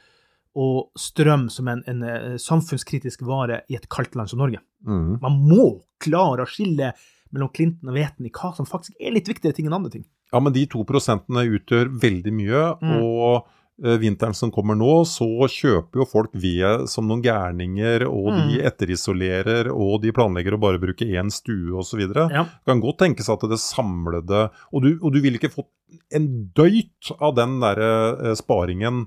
og 0.59 0.91
strøm 0.99 1.49
som 1.53 1.69
en, 1.71 1.83
en 1.87 2.03
eh, 2.03 2.37
samfunnskritisk 2.43 3.23
vare 3.29 3.63
i 3.71 3.77
et 3.79 3.89
kaldt 3.93 4.17
land 4.19 4.31
som 4.33 4.41
Norge. 4.43 4.59
Mm. 4.87 5.21
Man 5.23 5.39
må 5.47 5.69
klare 6.03 6.43
å 6.43 6.51
skille 6.51 6.93
mellom 7.31 7.53
klinten 7.55 7.87
og 7.89 7.95
Veten 7.95 8.27
i 8.27 8.33
hva 8.35 8.51
som 8.57 8.67
faktisk 8.67 8.97
er 8.99 9.13
litt 9.15 9.29
viktigere 9.31 9.55
ting 9.55 9.69
enn 9.69 9.77
andre 9.77 9.93
ting. 9.95 10.05
Ja, 10.33 10.41
men 10.43 10.53
de 10.55 10.65
to 10.71 10.83
prosentene 10.87 11.45
utgjør 11.47 11.91
veldig 12.03 12.33
mye, 12.35 12.63
Mm. 12.83 12.97
og 13.03 13.47
eh, 13.85 13.97
vinteren 14.03 14.35
som 14.37 14.51
kommer 14.53 14.75
nå, 14.77 15.05
så 15.09 15.25
kjøper 15.49 16.03
jo 16.03 16.05
folk 16.11 16.35
ved 16.35 16.87
som 16.91 17.07
noen 17.09 17.23
gærninger, 17.25 18.03
og 18.11 18.35
de 18.35 18.59
Mm. 18.59 18.67
etterisolerer, 18.69 19.71
og 19.73 20.03
de 20.03 20.13
planlegger 20.13 20.55
å 20.55 20.61
bare 20.61 20.79
bruke 20.83 21.07
én 21.07 21.31
stue 21.33 21.73
osv. 21.79 22.03
Ja. 22.31 22.45
kan 22.67 22.81
godt 22.83 22.99
tenkes 22.99 23.29
at 23.33 23.41
det 23.49 23.59
samlede 23.59 24.51
Og 24.73 24.83
du, 24.83 24.99
og 25.03 25.13
du 25.15 25.21
vil 25.21 25.35
ikke 25.39 25.51
få 25.55 25.65
en 26.13 26.51
døyt 26.55 27.11
av 27.21 27.35
den 27.37 27.59
derre 27.61 28.19
eh, 28.31 28.35
sparingen 28.35 29.07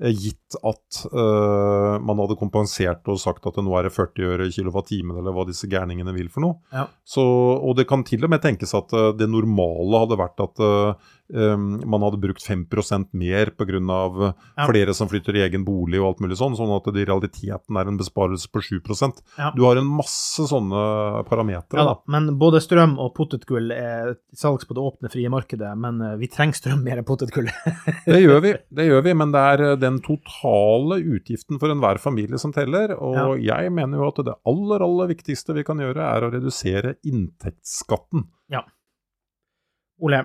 gitt 0.00 0.56
at 0.64 1.00
uh, 1.12 2.00
man 2.00 2.20
hadde 2.22 2.38
kompensert 2.40 3.08
og 3.12 3.20
sagt 3.20 3.44
at 3.46 3.58
det 3.58 3.64
nå 3.66 3.74
er 3.76 3.86
det 3.86 3.92
40 3.92 4.30
øre 4.32 4.48
kilowattimen, 4.52 5.18
eller 5.20 5.34
hva 5.36 5.44
disse 5.48 5.68
gærningene 5.70 6.14
vil 6.16 6.30
for 6.32 6.44
noe. 6.46 6.56
Ja. 6.72 6.86
Så, 7.04 7.22
og 7.22 7.76
det 7.76 7.84
kan 7.90 8.04
til 8.08 8.24
og 8.24 8.32
med 8.32 8.40
tenkes 8.44 8.72
at 8.76 8.94
uh, 8.96 9.10
det 9.16 9.28
normale 9.28 10.04
hadde 10.04 10.20
vært 10.20 10.40
at 10.40 10.62
eh, 10.64 11.10
um, 11.34 11.80
man 11.86 12.04
hadde 12.06 12.20
brukt 12.22 12.44
5% 12.46 13.10
mer 13.12 13.54
pga. 13.56 13.68
Ja. 13.70 14.32
Ja. 14.56 14.66
flere 14.66 14.94
som 14.96 15.08
flytter 15.08 15.36
i 15.38 15.42
egen 15.44 15.62
bolig 15.64 16.00
og 16.00 16.08
alt 16.08 16.22
mulig 16.24 16.36
sånn, 16.40 16.56
sånn 16.58 16.72
at 16.74 16.88
det 16.90 17.04
i 17.04 17.08
realiteten 17.08 17.78
er 17.78 17.88
en 17.88 17.98
besparelse 18.00 18.50
på 18.50 18.62
7 18.64 18.80
Ja. 19.38 19.52
Du 19.54 19.64
har 19.64 19.78
en 19.78 19.86
masse 19.86 20.42
sånne 20.50 21.24
parametere. 21.28 21.80
Ja 21.80 22.00
men 22.10 22.34
både 22.40 22.60
strøm 22.62 22.96
og 23.00 23.12
potetgull 23.16 23.70
er 23.74 24.14
salgs 24.36 24.66
på 24.66 24.74
det 24.76 24.82
åpne, 24.82 25.10
frie 25.12 25.30
markedet, 25.32 25.70
men 25.78 26.00
eh, 26.04 26.16
vi 26.20 26.28
trenger 26.32 26.58
strøm 26.58 26.82
mer 26.86 27.00
enn 27.00 27.06
potetgull. 27.08 27.50
Det 28.10 28.18
gjør 28.20 28.40
vi, 28.42 28.52
det 28.74 28.86
gjør 28.88 29.04
vi, 29.04 29.12
men 29.16 29.32
det 29.34 29.40
er 29.52 29.62
eh, 29.64 29.76
den 29.80 30.00
totale 30.04 30.98
utgiften 30.98 31.60
for 31.62 31.72
enhver 31.72 32.00
familie 32.02 32.40
som 32.40 32.52
teller. 32.54 32.94
Og 32.96 33.40
jeg 33.44 33.70
mener 33.74 34.00
jo 34.00 34.08
at 34.08 34.20
det 34.26 34.34
aller, 34.48 34.84
aller 34.84 35.10
viktigste 35.12 35.54
vi 35.56 35.64
kan 35.66 35.80
gjøre, 35.82 36.02
er 36.02 36.26
å 36.26 36.32
redusere 36.32 36.96
inntektsskatten. 37.06 38.26
Ole, 40.00 40.22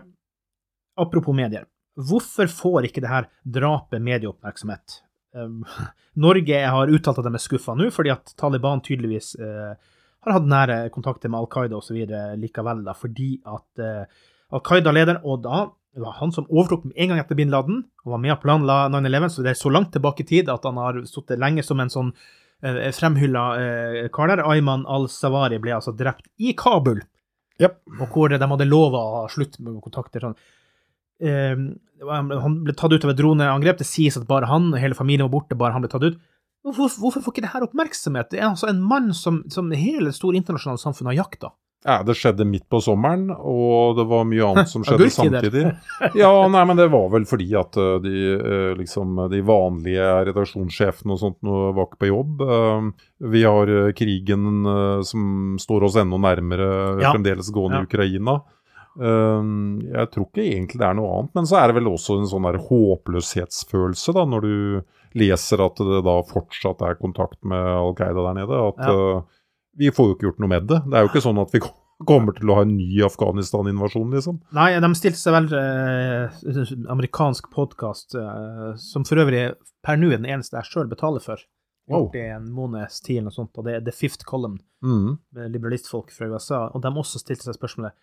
apropos 0.98 1.36
medier. 1.36 1.66
Hvorfor 1.96 2.50
får 2.52 2.90
ikke 2.90 3.04
det 3.04 3.12
her 3.12 3.28
drapet 3.44 4.04
medieoppmerksomhet? 4.04 5.02
Um, 5.36 5.64
Norge 6.26 6.62
har 6.72 6.92
uttalt 6.92 7.20
at 7.20 7.28
de 7.28 7.34
er 7.36 7.44
skuffa 7.44 7.76
nå, 7.76 7.90
fordi 7.94 8.12
at 8.14 8.36
Taliban 8.40 8.84
tydeligvis 8.84 9.34
eh, 9.40 9.74
har 10.26 10.38
hatt 10.38 10.48
nære 10.52 10.78
kontakter 10.96 11.32
med 11.32 11.42
Al 11.42 11.50
Qaida 11.52 11.80
osv. 11.80 11.98
likevel, 12.40 12.84
da, 12.86 12.96
fordi 12.98 13.36
at 13.44 13.84
eh, 13.84 14.22
Al 14.56 14.64
Qaida-lederen, 14.64 15.24
og 15.24 15.44
da 15.46 15.66
det 15.96 16.04
var 16.04 16.18
han 16.20 16.34
som 16.36 16.48
overtok 16.52 16.90
med 16.90 16.98
en 17.00 17.14
gang 17.14 17.20
etter 17.22 17.38
bin 17.40 17.54
Laden, 17.54 17.86
og 18.04 18.18
var 18.18 18.20
med 18.20 18.34
og 18.34 18.42
planla 18.44 18.80
9-11, 18.92 19.30
så 19.32 19.44
det 19.46 19.54
er 19.54 19.60
så 19.62 19.70
langt 19.72 19.94
tilbake 19.96 20.26
i 20.26 20.28
tid 20.28 20.50
at 20.52 20.66
han 20.68 20.76
har 20.82 21.00
sittet 21.08 21.40
lenge 21.40 21.64
som 21.64 21.80
en 21.80 21.92
sånn 21.92 22.10
eh, 22.12 22.90
fremhylla 22.96 23.44
eh, 23.62 24.00
kar 24.12 24.34
der. 24.34 24.44
Ayman 24.44 24.84
al-Sawari 24.92 25.62
ble 25.64 25.78
altså 25.78 25.96
drept 25.96 26.28
i 26.36 26.52
Kabul 26.60 27.00
og 27.64 28.10
hvor 28.12 28.32
de 28.32 28.40
hadde 28.42 28.68
lova 28.68 29.00
å 29.00 29.16
ha 29.22 29.28
slutt 29.32 29.60
med 29.64 29.80
kontakter. 29.84 30.26
Sånn. 30.26 30.36
Eh, 31.22 31.56
han 32.06 32.56
ble 32.64 32.74
tatt 32.76 32.92
ut 32.94 33.06
av 33.06 33.12
et 33.14 33.18
droneangrep. 33.20 33.78
Det 33.80 33.88
sies 33.88 34.18
at 34.20 34.28
bare 34.28 34.46
han 34.52 34.72
og 34.74 34.80
hele 34.80 34.96
familien 34.98 35.28
var 35.30 35.40
borte. 35.42 35.56
bare 35.58 35.74
han 35.74 35.82
ble 35.86 35.90
tatt 35.92 36.04
ut. 36.04 36.18
Hvorfor, 36.66 36.90
hvorfor 37.00 37.22
får 37.22 37.34
ikke 37.36 37.42
det 37.46 37.54
her 37.54 37.62
oppmerksomhet? 37.68 38.32
Det 38.32 38.40
er 38.42 38.50
altså 38.50 38.68
en 38.72 38.82
mann 38.82 39.12
som, 39.14 39.44
som 39.54 39.70
hele 39.72 40.10
det 40.10 40.16
store 40.18 40.36
internasjonale 40.40 40.82
samfunnet 40.82 41.14
har 41.14 41.24
jakta. 41.26 41.52
Ja, 41.86 42.00
det 42.02 42.16
skjedde 42.18 42.48
midt 42.50 42.64
på 42.68 42.80
sommeren, 42.82 43.28
og 43.30 43.94
det 44.00 44.08
var 44.10 44.24
mye 44.26 44.42
annet 44.48 44.72
som 44.72 44.82
skjedde 44.88 45.06
samtidig. 45.14 45.62
Ja, 46.18 46.32
nei, 46.50 46.64
men 46.66 46.80
det 46.80 46.88
var 46.90 47.12
vel 47.14 47.28
fordi 47.30 47.46
at 47.60 47.78
eh, 47.78 48.00
de, 48.02 48.14
eh, 48.34 48.72
liksom, 48.80 49.14
de 49.30 49.44
vanlige 49.46 50.08
redaksjonssjefene 50.32 51.14
og 51.14 51.22
sånt 51.22 51.38
var 51.46 51.86
ikke 51.86 52.02
på 52.02 52.10
jobb. 52.10 52.42
Eh, 52.42 52.90
Vi 53.30 53.44
har 53.46 53.70
krigen 53.94 54.66
som 55.06 55.56
står 55.62 55.86
oss 55.88 55.96
enda 56.02 56.18
nærmere 56.18 57.02
Ja. 57.04 57.14
fremdeles 57.14 57.54
gående 57.54 57.78
Ja. 57.78 57.86
i 57.86 57.90
Ukraina. 57.92 58.40
Eh, 58.96 59.48
Jeg 59.96 60.10
tror 60.14 60.26
ikke 60.30 60.46
egentlig 60.46 60.80
det 60.80 60.88
er 60.88 60.96
noe 61.00 61.12
annet, 61.20 61.32
men 61.36 61.46
så 61.50 61.58
er 61.62 61.68
det 61.72 61.76
vel 61.80 61.90
også 61.92 62.20
en 62.22 62.30
sånn 62.32 62.46
der 62.48 62.60
håpløshetsfølelse 62.68 64.14
da, 64.16 64.26
når 64.30 64.42
du 64.46 64.82
leser 65.16 65.64
at 65.64 65.80
det 65.80 66.02
da 66.06 66.18
fortsatt 66.28 66.82
er 66.84 66.98
kontakt 67.00 67.40
med 67.48 67.60
Al 67.60 67.94
Qaida 67.96 68.24
der 68.30 68.38
nede. 68.42 68.62
At 68.74 68.84
Ja. 68.86 69.18
eh, 69.18 69.22
vi 69.78 69.90
får 69.92 70.08
jo 70.08 70.16
ikke 70.16 70.28
gjort 70.30 70.40
noe 70.40 70.48
med 70.50 70.68
det. 70.68 70.82
Det 70.86 70.94
er 70.94 71.04
jo 71.06 71.10
ikke 71.12 71.24
sånn 71.28 71.42
at 71.42 71.52
vi 71.52 71.60
kommer 72.06 72.34
til 72.36 72.50
å 72.52 72.56
ha 72.56 72.62
en 72.64 72.76
ny 72.76 73.02
Afghanistan-invasjon, 73.08 74.12
liksom. 74.12 74.42
Nei, 74.54 74.78
de 74.80 74.90
stilte 74.96 75.18
seg 75.20 75.32
vel 75.32 75.48
eh, 75.56 76.30
amerikansk 76.92 77.50
podkast, 77.52 78.16
eh, 78.20 78.76
som 78.76 79.06
for 79.08 79.16
øvrig 79.24 79.56
per 79.84 79.96
nå 79.98 80.12
er 80.12 80.18
den 80.20 80.26
eneste 80.28 80.58
jeg 80.60 80.66
sjøl 80.72 80.90
betaler 80.92 81.24
for. 81.24 81.40
Wow. 81.88 82.08
Gjort 82.08 82.14
det 82.18 82.24
i 82.26 82.34
en 82.36 82.50
måneds 82.52 83.00
tid 83.06 83.18
eller 83.20 83.30
noe 83.30 83.36
sånt, 83.38 83.58
og 83.58 83.64
det 83.68 83.76
er 83.76 83.82
The 83.86 83.92
Fifth 83.94 84.26
Column. 84.26 84.60
Mm. 84.86 85.18
liberalistfolk 85.50 86.12
fra 86.14 86.28
USA, 86.30 86.68
og 86.70 86.82
de 86.84 86.90
også 86.94 87.18
stilte 87.18 87.42
seg 87.48 87.56
spørsmålet 87.58 87.94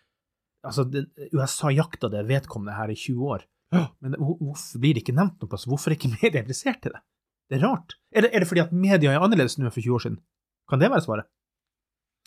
Altså, 0.63 0.87
USA 1.35 1.73
jakta 1.75 2.11
det 2.13 2.23
vedkommende 2.29 2.77
her 2.77 2.93
i 2.93 2.99
20 2.99 3.33
år, 3.35 3.47
men 4.05 4.15
hvorfor 4.21 4.83
blir 4.83 4.95
det 4.95 5.03
ikke 5.03 5.17
nevnt 5.17 5.41
noe 5.41 5.51
plass? 5.51 5.67
Hvorfor 5.67 5.93
er 5.93 5.99
ikke 5.99 6.13
media 6.21 6.43
interessert 6.43 6.87
i 6.87 6.93
det? 6.95 7.03
Det 7.51 7.59
er 7.59 7.67
rart. 7.67 7.97
Er 8.15 8.25
det, 8.25 8.33
er 8.33 8.45
det 8.45 8.49
fordi 8.49 8.63
at 8.65 8.73
media 8.73 9.13
er 9.13 9.25
annerledes 9.25 9.59
nå 9.59 9.67
enn 9.67 9.75
for 9.75 9.85
20 9.85 9.97
år 9.99 10.05
siden? 10.07 10.21
Kan 10.71 10.81
det 10.81 10.89
være 10.93 11.05
svaret? 11.05 11.29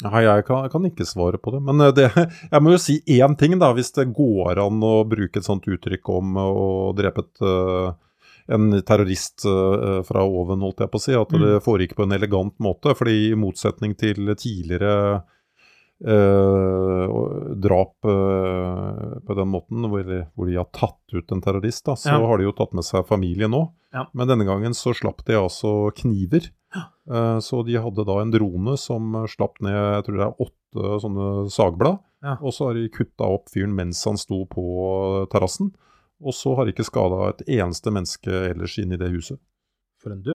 Nei, 0.04 0.26
jeg 0.26 0.44
kan, 0.44 0.66
jeg 0.66 0.72
kan 0.74 0.88
ikke 0.90 1.08
svare 1.08 1.40
på 1.40 1.54
det. 1.56 1.62
Men 1.64 1.82
eh, 1.86 1.94
det, 1.96 2.10
jeg 2.54 2.64
må 2.64 2.74
jo 2.74 2.82
si 2.82 2.98
én 3.16 3.38
ting, 3.40 3.56
da. 3.62 3.72
Hvis 3.76 3.94
det 3.96 4.10
går 4.16 4.60
an 4.66 4.84
å 4.84 4.96
bruke 5.08 5.40
et 5.40 5.48
sånt 5.48 5.68
uttrykk 5.72 6.12
om 6.18 6.36
å 6.42 6.68
drepe 6.98 7.24
et, 7.24 7.46
eh, 7.48 8.18
en 8.56 8.76
terrorist 8.86 9.48
eh, 9.50 10.02
fra 10.06 10.26
oven, 10.28 10.66
holdt 10.66 10.84
jeg 10.84 10.92
på 10.92 11.02
å 11.02 11.06
si. 11.06 11.16
At 11.18 11.32
det 11.32 11.64
foregikk 11.66 11.96
på 11.98 12.06
en 12.06 12.18
elegant 12.18 12.56
måte. 12.64 12.94
fordi 12.98 13.32
i 13.32 13.40
motsetning 13.40 13.96
til 13.98 14.36
tidligere 14.36 14.94
eh, 16.04 17.16
drap 17.66 18.12
eh, 18.12 18.25
på 19.36 19.42
den 19.44 19.52
måten, 19.52 19.86
hvor, 19.92 20.08
hvor 20.34 20.48
de 20.50 20.56
har 20.58 20.70
tatt 20.74 21.14
ut 21.14 21.32
en 21.36 21.42
terrorist, 21.44 21.84
da, 21.86 21.94
så 22.00 22.16
Ja. 22.16 22.26
har 22.26 22.40
de 22.40 22.48
jo 22.48 22.54
tatt 22.56 22.74
med 22.74 22.88
seg 22.88 23.06
familie 23.06 23.48
nå. 23.52 23.66
Ja. 23.94 24.08
Men 24.16 24.28
denne 24.32 24.48
gangen 24.48 24.74
så 24.76 24.96
slapp 24.96 25.22
de 25.28 25.36
altså 25.38 25.92
kniver. 25.96 26.50
Eh, 26.76 27.38
Så 27.40 27.62
de 27.66 27.76
hadde 27.80 28.04
da 28.08 28.16
en 28.22 28.32
drone 28.34 28.74
som 28.78 29.14
eh, 29.16 29.28
slapp 29.32 29.60
ned 29.64 29.72
jeg 29.76 30.04
tror 30.08 30.18
det 30.18 30.26
er 30.26 30.44
åtte 30.48 31.00
sånne 31.04 31.28
sagblad. 31.54 32.00
Ja. 32.26 32.38
Og 32.42 32.52
så 32.56 32.68
har 32.68 32.74
de 32.80 32.90
kutta 32.90 33.28
opp 33.30 33.52
fyren 33.54 33.76
mens 33.78 34.04
han 34.08 34.18
sto 34.18 34.42
på 34.50 34.66
terrassen. 35.32 35.74
Og 36.24 36.34
så 36.34 36.56
har 36.58 36.66
de 36.66 36.74
ikke 36.74 36.88
skada 36.88 37.30
et 37.30 37.44
eneste 37.60 37.92
menneske 37.94 38.32
ellers 38.52 38.78
inne 38.82 38.96
i 38.96 38.98
det 38.98 39.12
huset. 39.14 39.40
For 40.02 40.12
en 40.16 40.24
død. 40.24 40.35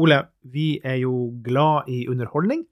Ole, 0.00 0.18
vi 0.48 0.76
er 0.84 1.02
jo 1.02 1.30
glad 1.44 1.90
i 1.92 2.06
underholdning. 2.08 2.64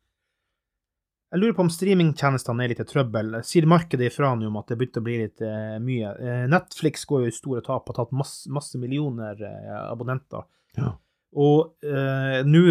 Jeg 1.31 1.39
lurer 1.39 1.55
på 1.55 1.62
om 1.62 1.71
streamingtjenestene 1.71 2.65
er 2.65 2.73
litt 2.73 2.81
i 2.83 2.87
trøbbel. 2.89 3.37
Sier 3.47 3.69
markedet 3.71 4.09
ifra 4.09 4.33
nå 4.35 4.49
om 4.49 4.57
at 4.59 4.73
det 4.73 4.81
begynte 4.81 4.99
å 5.03 5.07
bli 5.07 5.19
litt 5.21 5.43
eh, 5.47 5.77
mye? 5.83 6.11
Eh, 6.19 6.47
Netflix 6.50 7.05
går 7.07 7.23
jo 7.23 7.31
i 7.31 7.37
store 7.37 7.62
tap 7.62 7.87
har 7.87 8.00
tatt 8.00 8.17
masse, 8.17 8.50
masse 8.50 8.81
millioner 8.83 9.39
eh, 9.39 9.77
abonnenter. 9.85 10.49
Ja. 10.75 10.97
Og 11.39 11.87
eh, 11.87 12.41
nå 12.43 12.62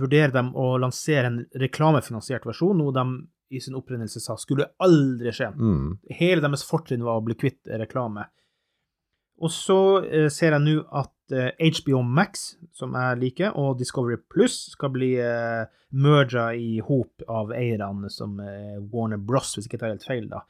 vurderer 0.00 0.32
de 0.32 0.46
å 0.56 0.70
lansere 0.80 1.28
en 1.28 1.42
reklamefinansiert 1.60 2.48
versjon, 2.48 2.78
noe 2.80 2.94
de 2.96 3.04
i 3.52 3.60
sin 3.60 3.76
opprinnelse 3.76 4.22
sa 4.22 4.38
skulle 4.40 4.70
aldri 4.82 5.34
skje. 5.36 5.50
Mm. 5.52 5.90
Hele 6.16 6.40
deres 6.46 6.64
fortrinn 6.66 7.04
var 7.04 7.20
å 7.20 7.26
bli 7.26 7.36
kvitt 7.36 7.68
reklame. 7.84 8.24
Og 9.42 9.52
så 9.52 9.78
eh, 10.06 10.28
ser 10.32 10.56
jeg 10.56 10.64
nå 10.64 10.76
at 10.96 11.34
eh, 11.36 11.72
HBO 11.78 12.00
Max, 12.02 12.54
som 12.76 12.96
jeg 12.96 13.20
liker, 13.20 13.56
og 13.58 13.76
Discovery 13.80 14.16
Plus 14.32 14.58
skal 14.72 14.92
bli 14.94 15.14
eh, 15.20 15.66
merga 15.96 16.50
i 16.56 16.78
hop 16.84 17.24
av 17.28 17.52
eierne 17.56 18.10
som 18.12 18.38
eh, 18.40 18.76
Warner 18.92 19.20
Bros, 19.20 19.54
hvis 19.56 19.68
ikke 19.68 19.76
jeg 19.76 19.84
tar 19.84 19.94
helt 19.94 20.08
feil, 20.08 20.28
da. 20.32 20.44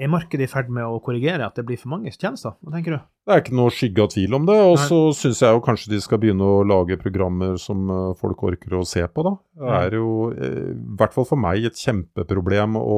Er 0.00 0.08
markedet 0.08 0.46
i 0.46 0.48
ferd 0.48 0.70
med 0.72 0.88
å 0.88 1.00
korrigere 1.04 1.44
at 1.44 1.58
det 1.58 1.66
blir 1.68 1.76
for 1.76 1.92
mange 1.92 2.08
tjenester? 2.14 2.54
Hva 2.64 2.72
tenker 2.72 2.94
du? 2.94 3.00
Det 3.28 3.34
er 3.34 3.42
ikke 3.42 3.56
noe 3.58 3.72
skygge 3.74 4.04
av 4.06 4.08
tvil 4.14 4.36
om 4.38 4.46
det. 4.48 4.56
Og 4.64 4.78
så 4.80 5.00
syns 5.18 5.42
jeg 5.44 5.52
jo 5.52 5.60
kanskje 5.66 5.90
de 5.92 5.98
skal 6.00 6.22
begynne 6.22 6.46
å 6.46 6.62
lage 6.64 6.96
programmer 7.02 7.58
som 7.60 7.84
eh, 7.92 8.06
folk 8.20 8.46
orker 8.48 8.78
å 8.78 8.86
se 8.88 9.04
på, 9.04 9.26
da. 9.26 9.34
Det 9.60 9.74
er 9.82 9.98
jo, 10.00 10.14
eh, 10.32 10.70
i 10.72 10.96
hvert 10.96 11.12
fall 11.12 11.28
for 11.28 11.42
meg, 11.42 11.68
et 11.68 11.76
kjempeproblem 11.84 12.80
å 12.80 12.96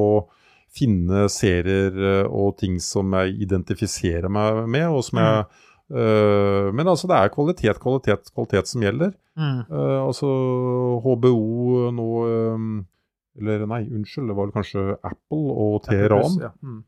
finne 0.72 1.26
serier 1.32 1.92
eh, 1.92 2.24
og 2.26 2.56
ting 2.62 2.78
som 2.82 3.12
jeg 3.18 3.36
identifiserer 3.46 4.32
meg 4.32 4.64
med, 4.72 4.88
og 4.88 5.04
som 5.08 5.20
jeg 5.22 5.44
Uh, 5.92 6.72
Men 6.72 6.88
altså, 6.88 7.08
det 7.10 7.18
er 7.18 7.32
kvalitet, 7.34 7.80
kvalitet, 7.82 8.30
kvalitet 8.32 8.70
som 8.70 8.84
gjelder. 8.84 9.12
Mm. 9.36 9.58
Uh, 9.68 9.98
altså 10.06 10.28
HBO 11.04 11.90
nå 11.92 12.06
um, 12.52 12.70
Eller 13.36 13.64
nei, 13.64 13.82
unnskyld, 13.88 14.28
det 14.28 14.36
var 14.36 14.48
vel 14.48 14.54
kanskje 14.56 14.86
Apple 15.00 15.58
og 15.64 15.82
Teheran. 15.86 16.38
Ja. 16.40 16.52
Mm. 16.62 16.80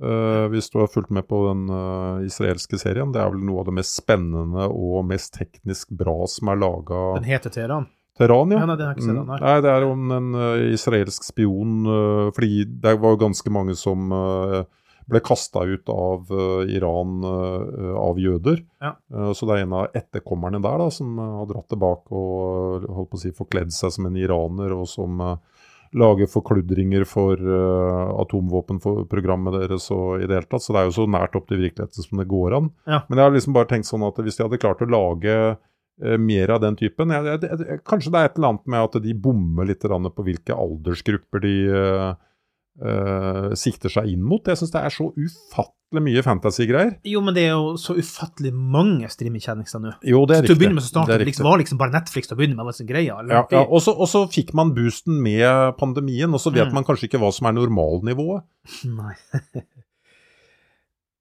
Uh, 0.00 0.46
hvis 0.52 0.70
du 0.72 0.78
har 0.80 0.88
fulgt 0.92 1.12
med 1.12 1.26
på 1.28 1.42
den 1.48 1.66
israelske 2.24 2.78
serien. 2.80 3.12
Det 3.12 3.20
er 3.20 3.32
vel 3.32 3.44
noe 3.44 3.60
av 3.62 3.68
det 3.68 3.76
mest 3.80 3.96
spennende 4.00 4.68
og 4.68 5.04
mest 5.08 5.34
teknisk 5.36 5.92
bra 5.96 6.18
som 6.28 6.52
er 6.52 6.60
laga 6.60 7.02
Den 7.18 7.28
heter 7.28 7.52
Teheran. 7.52 7.88
Teheran, 8.20 8.52
ja. 8.52 8.58
Ja, 8.60 8.66
nei, 8.68 8.76
det 8.76 8.84
har 8.84 8.92
jeg 8.92 9.00
ikke 9.00 9.06
sett, 9.08 9.16
Mm. 9.16 9.30
nei. 9.32 9.38
Nei, 9.40 9.54
det 9.64 9.70
er 9.72 9.86
om 9.88 10.10
en 10.12 10.28
eh, 10.36 10.66
israelsk 10.76 11.24
spion 11.24 11.72
eh, 11.88 12.30
Fordi 12.36 12.64
det 12.84 12.92
var 13.00 13.16
ganske 13.24 13.50
mange 13.56 13.74
som 13.80 14.12
eh, 14.12 14.62
ble 15.10 15.22
kasta 15.26 15.64
ut 15.66 15.88
av 15.90 16.28
Iran 16.70 17.24
av 17.98 18.20
jøder. 18.22 18.60
Ja. 18.80 18.92
Så 19.34 19.42
det 19.48 19.56
er 19.56 19.62
en 19.64 19.72
av 19.74 19.88
etterkommerne 19.98 20.60
der 20.62 20.76
da, 20.78 20.86
som 20.94 21.16
har 21.18 21.48
dratt 21.50 21.66
tilbake 21.72 22.14
og 22.14 22.84
holdt 22.86 23.10
på 23.10 23.18
å 23.18 23.22
si 23.24 23.32
forkledd 23.34 23.72
seg 23.74 23.90
som 23.96 24.06
en 24.06 24.14
iraner, 24.20 24.70
og 24.70 24.86
som 24.86 25.18
lager 25.98 26.30
forkludringer 26.30 27.02
for 27.10 27.34
atomvåpenprogrammet 28.22 29.56
deres 29.58 29.88
og 29.94 30.20
i 30.22 30.28
det 30.28 30.36
hele 30.38 30.48
tatt. 30.50 30.62
Så 30.64 30.74
det 30.74 30.82
er 30.84 30.88
jo 30.90 30.96
så 31.00 31.06
nært 31.10 31.34
opp 31.38 31.48
til 31.50 31.60
virkeligheten 31.62 32.06
som 32.06 32.20
det 32.22 32.28
går 32.30 32.56
an. 32.60 32.70
Ja. 32.86 33.02
Men 33.08 33.18
jeg 33.18 33.26
har 33.26 33.34
liksom 33.36 33.56
bare 33.56 33.70
tenkt 33.70 33.90
sånn 33.90 34.06
at 34.06 34.20
hvis 34.22 34.38
de 34.38 34.46
hadde 34.46 34.60
klart 34.62 34.84
å 34.84 34.90
lage 34.90 35.36
mer 36.18 36.50
av 36.54 36.60
den 36.62 36.76
typen 36.80 37.10
jeg, 37.12 37.24
jeg, 37.28 37.58
jeg, 37.60 37.80
Kanskje 37.84 38.10
det 38.14 38.20
er 38.20 38.28
et 38.30 38.38
eller 38.38 38.48
annet 38.54 38.66
med 38.72 38.86
at 38.86 39.02
de 39.04 39.14
bommer 39.14 39.66
litt 39.68 39.82
på 39.84 40.24
hvilke 40.24 40.56
aldersgrupper 40.56 41.42
de 41.44 41.52
uh, 41.68 42.14
uh, 42.84 43.50
sikter 43.58 43.92
seg 43.92 44.08
inn 44.12 44.22
mot. 44.24 44.40
Jeg 44.48 44.56
syns 44.60 44.72
det 44.72 44.80
er 44.80 44.94
så 44.94 45.10
ufattelig 45.12 46.02
mye 46.06 46.22
fantasy-greier. 46.22 46.92
Jo, 47.04 47.20
men 47.26 47.34
det 47.34 47.48
er 47.48 47.56
jo 47.56 47.72
så 47.80 47.96
ufattelig 47.98 48.52
mange 48.54 49.08
streamingtjenester 49.10 49.82
nå. 49.82 49.92
Jo, 50.06 50.22
det 50.30 50.36
er 50.38 50.44
Til 50.46 50.52
å 50.52 50.54
riktig. 50.54 50.58
begynne 50.62 50.78
med 50.78 50.86
så 50.86 50.92
startet 50.92 51.18
det 51.20 51.26
liksom, 51.32 51.48
var 51.50 51.58
liksom 51.58 51.80
bare 51.80 51.94
Netflix 51.96 52.30
til 52.30 52.36
å 52.36 52.40
begynne 52.40 52.56
med. 52.60 52.70
Liksom, 52.70 52.92
eller? 52.94 53.34
Ja, 53.34 53.42
ja. 53.50 53.64
Og 53.66 53.82
så 54.08 54.22
fikk 54.30 54.54
man 54.54 54.70
boosten 54.76 55.18
med 55.24 55.74
pandemien, 55.80 56.30
og 56.32 56.40
så 56.40 56.52
vet 56.54 56.68
Mm. 56.70 56.74
man 56.78 56.84
kanskje 56.86 57.08
ikke 57.10 57.18
hva 57.20 57.32
som 57.34 57.50
er 57.50 57.58
normalnivået. 57.58 58.46
Nei. 59.00 59.16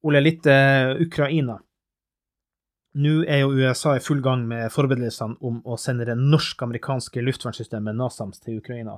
Ole, 0.05 0.21
litt 0.23 0.45
uh, 0.47 0.95
Ukraina. 1.03 1.57
Nå 2.97 3.19
er 3.29 3.43
jo 3.43 3.53
USA 3.53 3.95
i 3.95 4.01
full 4.01 4.21
gang 4.25 4.47
med 4.49 4.71
forberedelsene 4.73 5.37
om 5.45 5.59
å 5.61 5.77
sende 5.77 6.07
det 6.09 6.17
norsk-amerikanske 6.17 7.21
luftvernsystemet 7.21 7.97
NASAMS 7.97 8.41
til 8.41 8.57
Ukraina, 8.63 8.95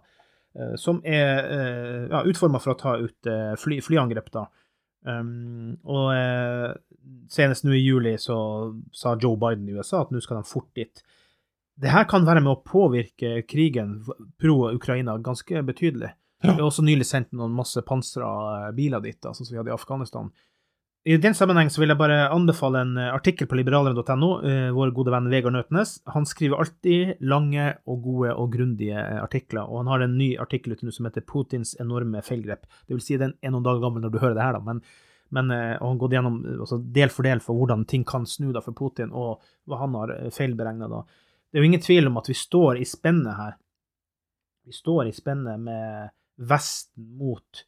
eh, 0.56 0.78
som 0.80 1.02
er 1.04 1.42
uh, 1.44 2.06
ja, 2.08 2.22
utforma 2.24 2.62
for 2.64 2.74
å 2.74 2.80
ta 2.80 2.96
ut 3.02 3.28
eh, 3.28 3.52
fly, 3.60 3.82
flyangrep, 3.84 4.32
da. 4.32 4.46
Um, 5.02 5.80
og 5.90 6.12
eh, 6.14 6.70
senest 7.34 7.66
nå 7.66 7.74
i 7.74 7.82
juli 7.82 8.14
så 8.22 8.36
sa 8.94 9.16
Joe 9.18 9.34
Biden 9.42 9.66
i 9.66 9.74
USA 9.74 10.04
at 10.04 10.12
nå 10.14 10.22
skal 10.22 10.40
de 10.40 10.48
fort 10.48 10.70
dit. 10.78 11.04
Det 11.82 11.90
her 11.90 12.06
kan 12.08 12.28
være 12.28 12.44
med 12.46 12.54
å 12.54 12.62
påvirke 12.62 13.42
krigen 13.50 13.98
pro-Ukraina 14.40 15.18
ganske 15.26 15.64
betydelig. 15.66 16.14
Vi 16.42 16.54
har 16.54 16.64
også 16.64 16.86
nylig 16.86 17.06
sendt 17.10 17.34
noen 17.38 17.54
masse 17.54 17.82
pansra 17.86 18.72
biler 18.78 19.02
dit, 19.04 19.18
sånn 19.22 19.46
som 19.46 19.52
vi 19.52 19.60
hadde 19.60 19.74
i 19.74 19.76
Afghanistan. 19.76 20.30
I 21.04 21.16
den 21.18 21.34
sammenheng 21.34 21.72
så 21.74 21.82
vil 21.82 21.90
jeg 21.90 21.98
bare 21.98 22.28
anbefale 22.30 22.84
en 22.84 22.98
eh, 23.02 23.08
artikkel 23.10 23.48
på 23.50 23.58
liberaleren.no. 23.58 24.28
eh, 24.46 24.68
Vår 24.76 24.92
gode 24.94 25.10
venn 25.10 25.32
Vegard 25.34 25.56
Nøtnes. 25.56 25.96
Han 26.14 26.28
skriver 26.30 26.62
alltid 26.62 27.24
lange 27.26 27.72
og 27.90 28.04
gode 28.04 28.36
og 28.38 28.52
grundige 28.54 29.00
eh, 29.00 29.18
artikler, 29.18 29.66
og 29.66 29.82
han 29.82 29.90
har 29.90 30.04
en 30.06 30.14
ny 30.20 30.36
artikkel 30.44 30.76
ute 30.76 30.86
nå 30.86 30.94
som 30.94 31.08
heter 31.10 31.26
'Putins 31.26 31.74
enorme 31.82 32.22
feilgrep'. 32.22 32.70
Det 32.86 32.94
vil 32.94 33.02
si 33.02 33.18
den 33.18 33.34
er 33.42 33.50
noen 33.50 33.66
dager 33.66 33.82
gammel 33.82 34.06
når 34.06 34.14
du 34.14 34.20
hører 34.22 34.38
det 34.38 34.46
her, 34.46 34.60
da, 34.60 34.62
men, 34.68 34.84
men 35.34 35.50
og 35.80 35.88
han 35.88 36.04
gått 36.04 36.14
gjennom 36.14 36.38
altså, 36.60 36.78
del 36.78 37.10
for 37.10 37.26
del 37.26 37.42
for 37.42 37.58
hvordan 37.58 37.88
ting 37.90 38.06
kan 38.06 38.30
snu 38.30 38.52
da 38.54 38.62
for 38.62 38.78
Putin, 38.78 39.10
og 39.10 39.42
hva 39.66 39.82
han 39.82 39.98
har 39.98 40.14
feilberegna 40.30 40.92
da. 40.92 41.02
Det 41.50 41.58
er 41.58 41.66
jo 41.66 41.72
ingen 41.72 41.82
tvil 41.82 42.12
om 42.12 42.22
at 42.22 42.30
vi 42.30 42.38
står 42.38 42.78
i 42.78 42.86
spennet 42.86 43.42
her. 43.42 43.58
Vi 44.70 44.78
står 44.78 45.10
i 45.10 45.18
spennet 45.18 45.66
med 45.66 46.14
Vesten 46.38 47.10
mot 47.18 47.66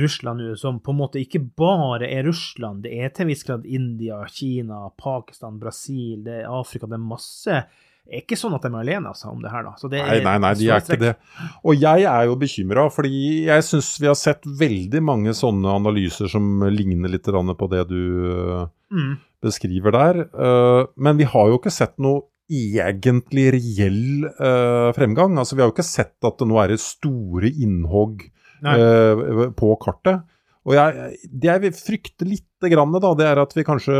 Russland 0.00 0.40
nå, 0.42 0.54
som 0.58 0.80
på 0.82 0.90
en 0.94 0.98
måte 0.98 1.20
ikke 1.22 1.40
bare 1.58 2.08
er 2.10 2.26
Russland, 2.26 2.82
det 2.84 2.92
er 2.98 3.12
til 3.14 3.24
en 3.24 3.30
viss 3.32 3.44
grad 3.46 3.66
India, 3.66 4.20
Kina, 4.26 4.88
Pakistan, 4.98 5.58
Brasil, 5.62 6.22
det 6.26 6.40
er 6.42 6.50
Afrika, 6.50 6.88
det 6.90 6.98
er 6.98 7.04
masse 7.04 7.60
Det 8.04 8.12
er 8.18 8.20
ikke 8.24 8.36
sånn 8.36 8.52
at 8.52 8.66
de 8.66 8.68
er 8.68 8.80
alene 8.82 9.08
altså, 9.14 9.30
om 9.32 9.40
det 9.40 9.48
her. 9.48 9.62
da. 9.64 9.70
Så 9.80 9.88
det 9.88 10.02
Nei, 10.04 10.18
nei, 10.20 10.34
nei, 10.42 10.50
de 10.60 10.66
er 10.68 10.82
ikke 10.82 10.98
det. 11.00 11.14
Og 11.64 11.78
jeg 11.80 12.04
er 12.04 12.26
jo 12.28 12.34
bekymra, 12.36 12.82
fordi 12.92 13.46
jeg 13.46 13.64
syns 13.64 13.94
vi 14.02 14.10
har 14.10 14.18
sett 14.20 14.44
veldig 14.44 15.00
mange 15.00 15.32
sånne 15.32 15.72
analyser 15.72 16.28
som 16.28 16.66
ligner 16.68 17.08
litt 17.08 17.24
på 17.24 17.70
det 17.72 17.86
du 17.88 18.68
Mm. 18.92 19.16
beskriver 19.42 19.90
der. 19.90 20.20
Uh, 20.36 20.86
men 20.96 21.16
vi 21.16 21.24
har 21.24 21.48
jo 21.48 21.56
ikke 21.58 21.72
sett 21.72 21.96
noe 21.98 22.26
egentlig 22.52 23.46
reell 23.54 24.26
uh, 24.36 24.92
fremgang. 24.92 25.38
Altså, 25.40 25.56
Vi 25.56 25.62
har 25.62 25.70
jo 25.70 25.74
ikke 25.74 25.86
sett 25.88 26.16
at 26.22 26.38
det 26.38 26.48
nå 26.48 26.60
er 26.60 26.76
store 26.76 27.48
innhogg. 27.48 28.26
Uh, 28.64 29.50
på 29.56 29.74
kartet. 29.82 30.24
Og 30.64 30.76
jeg, 30.78 31.18
det 31.28 31.50
jeg 31.50 31.62
vil 31.66 31.74
frykte 31.76 32.28
litt, 32.28 32.48
grann, 32.64 32.94
da, 32.96 33.10
det 33.18 33.26
er 33.28 33.42
at 33.42 33.52
vi 33.52 33.66
kanskje 33.66 33.98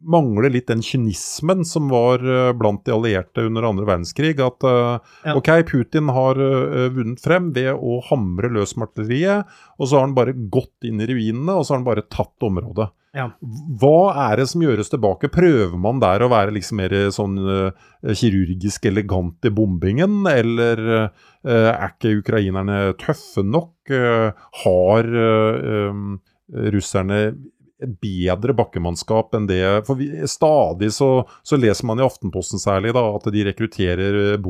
mangler 0.00 0.52
litt 0.52 0.68
den 0.68 0.82
kynismen 0.84 1.64
som 1.68 1.90
var 1.92 2.22
uh, 2.24 2.52
blant 2.56 2.84
de 2.86 2.92
allierte 2.94 3.44
under 3.48 3.66
andre 3.68 3.88
verdenskrig. 3.88 4.36
At 4.44 4.64
uh, 4.64 5.00
Ja. 5.24 5.36
ok, 5.36 5.50
Putin 5.68 6.12
har 6.12 6.40
uh, 6.40 6.88
vunnet 6.92 7.20
frem 7.20 7.50
ved 7.56 7.72
å 7.76 8.00
hamre 8.08 8.52
løs 8.52 8.76
martelleriet, 8.80 9.48
og 9.78 9.88
så 9.88 9.98
har 9.98 10.08
han 10.08 10.16
bare 10.16 10.36
gått 10.36 10.88
inn 10.88 11.00
i 11.00 11.08
ruinene, 11.08 11.56
og 11.56 11.64
så 11.64 11.74
har 11.74 11.82
han 11.82 11.88
bare 11.88 12.08
tatt 12.08 12.48
området. 12.48 12.90
Ja. 13.16 13.26
Hva 13.80 14.12
er 14.28 14.38
det 14.38 14.46
som 14.52 14.62
gjøres 14.62 14.92
tilbake? 14.92 15.32
Prøver 15.34 15.74
man 15.82 15.98
der 16.02 16.22
å 16.22 16.30
være 16.30 16.54
liksom 16.54 16.78
mer 16.78 16.94
sånn 17.14 17.34
uh, 17.42 17.88
kirurgisk 18.06 18.86
elegant 18.86 19.48
i 19.48 19.50
bombingen, 19.54 20.20
eller 20.30 20.82
uh, 20.86 21.08
er 21.42 21.88
ikke 21.88 22.20
ukrainerne 22.20 22.92
tøffe 23.02 23.42
nok? 23.42 23.74
Uh, 23.90 24.30
har 24.62 25.08
eh, 25.10 25.88
um, 25.90 26.20
russerne 26.70 27.18
bedre 27.80 28.54
bakkemannskap 28.56 29.34
enn 29.36 29.46
det 29.48 29.62
For 29.86 29.98
vi, 29.98 30.10
stadig 30.28 30.90
så, 30.94 31.24
så 31.42 31.58
leser 31.60 31.88
man 31.88 32.00
i 32.00 32.04
Aftenposten 32.04 32.60
særlig 32.60 32.92
da, 32.96 33.04
at 33.16 33.28
de 33.32 33.44
rekrutterer 33.48 34.18
eh, 34.34 34.40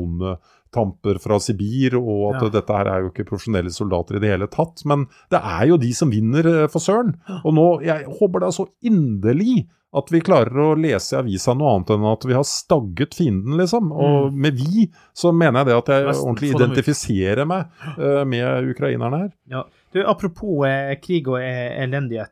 bondetamper 0.71 1.19
fra 1.19 1.39
Sibir, 1.39 1.95
og 1.95 2.35
at 2.35 2.41
Ja. 2.43 2.49
dette 2.49 2.73
her 2.73 2.87
er 2.87 3.01
jo 3.01 3.09
ikke 3.11 3.27
profesjonelle 3.27 3.71
soldater 3.71 4.15
i 4.15 4.19
det 4.19 4.29
hele 4.29 4.47
tatt. 4.47 4.83
Men 4.85 5.07
det 5.29 5.41
er 5.43 5.67
jo 5.67 5.77
de 5.77 5.91
som 5.93 6.09
vinner, 6.09 6.45
eh, 6.63 6.67
for 6.67 6.79
søren. 6.79 7.15
Og 7.45 7.53
nå, 7.53 7.81
jeg 7.83 8.05
håper 8.05 8.39
da 8.39 8.47
så 8.47 8.67
inderlig 8.83 9.67
at 9.93 10.09
vi 10.09 10.21
klarer 10.21 10.55
å 10.55 10.75
lese 10.79 11.13
i 11.17 11.19
avisa 11.19 11.53
noe 11.53 11.75
annet 11.75 11.89
enn 11.89 12.05
at 12.13 12.23
vi 12.23 12.33
har 12.33 12.43
stagget 12.43 13.13
fienden, 13.13 13.57
liksom. 13.57 13.91
Og 13.91 14.31
med 14.33 14.53
vi 14.55 14.89
så 15.13 15.33
mener 15.33 15.59
jeg 15.59 15.65
det 15.65 15.77
at 15.77 15.85
jeg 15.87 16.15
ordentlig 16.15 16.55
identifiserer 16.55 17.45
meg 17.45 17.65
eh, 17.99 18.23
med 18.23 18.69
ukrainerne 18.71 19.17
her. 19.17 19.31
Ja. 19.49 19.63
Du, 19.93 20.01
apropos 20.05 20.65
eh, 20.65 20.95
krig 21.01 21.27
og 21.27 21.41
eh, 21.41 21.83
elendighet. 21.83 22.31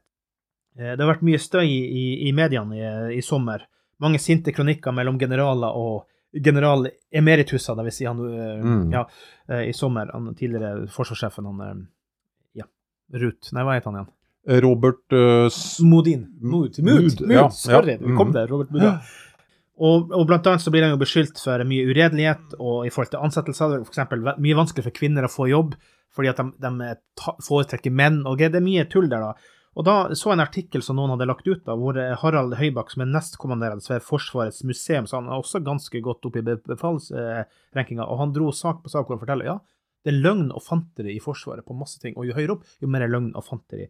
Eh, 0.80 0.96
det 0.96 1.00
har 1.00 1.14
vært 1.16 1.22
mye 1.28 1.38
støy 1.38 1.66
i, 1.66 1.84
i, 1.84 2.30
i 2.30 2.32
mediene 2.32 2.76
i, 3.12 3.18
i 3.18 3.22
sommer. 3.22 3.66
Mange 4.00 4.18
sinte 4.20 4.54
kronikker 4.54 4.94
mellom 4.96 5.20
generaler 5.20 5.76
og 5.76 6.06
general 6.34 6.88
emeritus, 7.12 7.66
det 7.66 7.84
vil 7.84 7.92
si 7.92 8.06
han 8.06 8.20
eh, 8.20 8.64
Mm. 8.64 8.92
ja, 8.94 9.08
eh, 9.50 9.70
i 9.70 9.74
sommer. 9.74 10.10
Han 10.14 10.36
tidligere 10.36 10.88
forsvarssjefen, 10.94 11.46
han 11.46 11.62
eh, 11.62 11.86
ja, 12.62 12.66
Ruth 13.14 13.54
Nei, 13.54 13.64
hva 13.64 13.74
heter 13.80 13.92
han 13.92 14.00
igjen? 14.04 14.14
Robert 14.64 15.14
uh, 15.14 15.50
Modin. 15.86 16.28
Mood. 16.42 16.78
Mood. 16.80 17.20
Mood, 17.20 17.32
ja, 17.32 17.50
Sorry, 17.50 17.98
ja. 18.00 18.16
kom 18.18 18.30
Mhm. 18.30 18.34
der. 18.34 18.48
Robert 18.48 18.72
Mood. 18.72 18.82
ja. 18.84 19.00
Og, 19.80 20.12
og 20.12 20.26
blant 20.28 20.46
annet 20.48 20.60
så 20.62 20.72
blir 20.72 20.84
han 20.84 20.92
jo 20.92 20.98
beskyldt 21.00 21.38
for 21.40 21.62
mye 21.64 21.86
uredelighet 21.88 22.56
og 22.60 22.86
i 22.86 22.90
forhold 22.92 23.12
til 23.14 23.22
ansettelser. 23.24 23.78
Eksempel 23.86 24.20
mye 24.38 24.56
vanskelig 24.58 24.84
for 24.84 24.92
kvinner 24.92 25.24
å 25.24 25.32
få 25.32 25.48
jobb 25.50 25.76
fordi 26.16 26.28
at 26.32 26.38
de, 26.42 26.52
de 26.60 26.96
foretrekker 27.46 27.92
menn. 27.94 28.26
og 28.28 28.38
Det 28.42 28.56
er 28.56 28.66
mye 28.66 28.84
tull 28.92 29.08
der, 29.08 29.22
da. 29.22 29.34
Og 29.80 29.86
da 29.88 29.96
så 30.12 30.34
jeg 30.34 30.36
en 30.36 30.44
artikkel 30.44 30.84
som 30.84 30.98
noen 31.00 31.14
hadde 31.14 31.28
lagt 31.30 31.48
ut, 31.48 31.62
da, 31.64 31.76
hvor 31.80 31.96
eh, 31.96 32.12
Harald 32.20 32.58
Høybakk, 32.60 32.92
som 32.92 33.06
er 33.06 33.12
nestkommanderende 33.14 33.86
ved 33.88 34.04
Forsvarets 34.04 34.60
museum, 34.68 35.08
så 35.08 35.22
han 35.22 35.30
er 35.32 35.40
også 35.40 35.62
ganske 35.64 36.02
godt 36.04 36.28
oppe 36.28 36.42
i 36.42 36.46
be- 36.50 36.60
befalsrankinga, 36.68 38.04
og 38.04 38.20
han 38.20 38.34
dro 38.36 38.52
sak 38.52 38.84
på 38.84 38.92
sak 38.92 39.08
hvor 39.08 39.16
han 39.16 39.24
forteller 39.24 39.48
ja, 39.54 39.58
det 40.04 40.12
er 40.14 40.20
løgn 40.24 40.50
og 40.56 40.64
fanteri 40.64 41.16
i 41.16 41.24
Forsvaret 41.24 41.64
på 41.68 41.76
masse 41.80 42.00
ting, 42.04 42.18
og 42.20 42.28
jo 42.28 42.36
høyere 42.36 42.58
opp, 42.58 42.68
jo 42.84 42.92
mer 42.92 43.06
er 43.08 43.12
løgn 43.12 43.32
og 43.40 43.46
fanteri. 43.48 43.88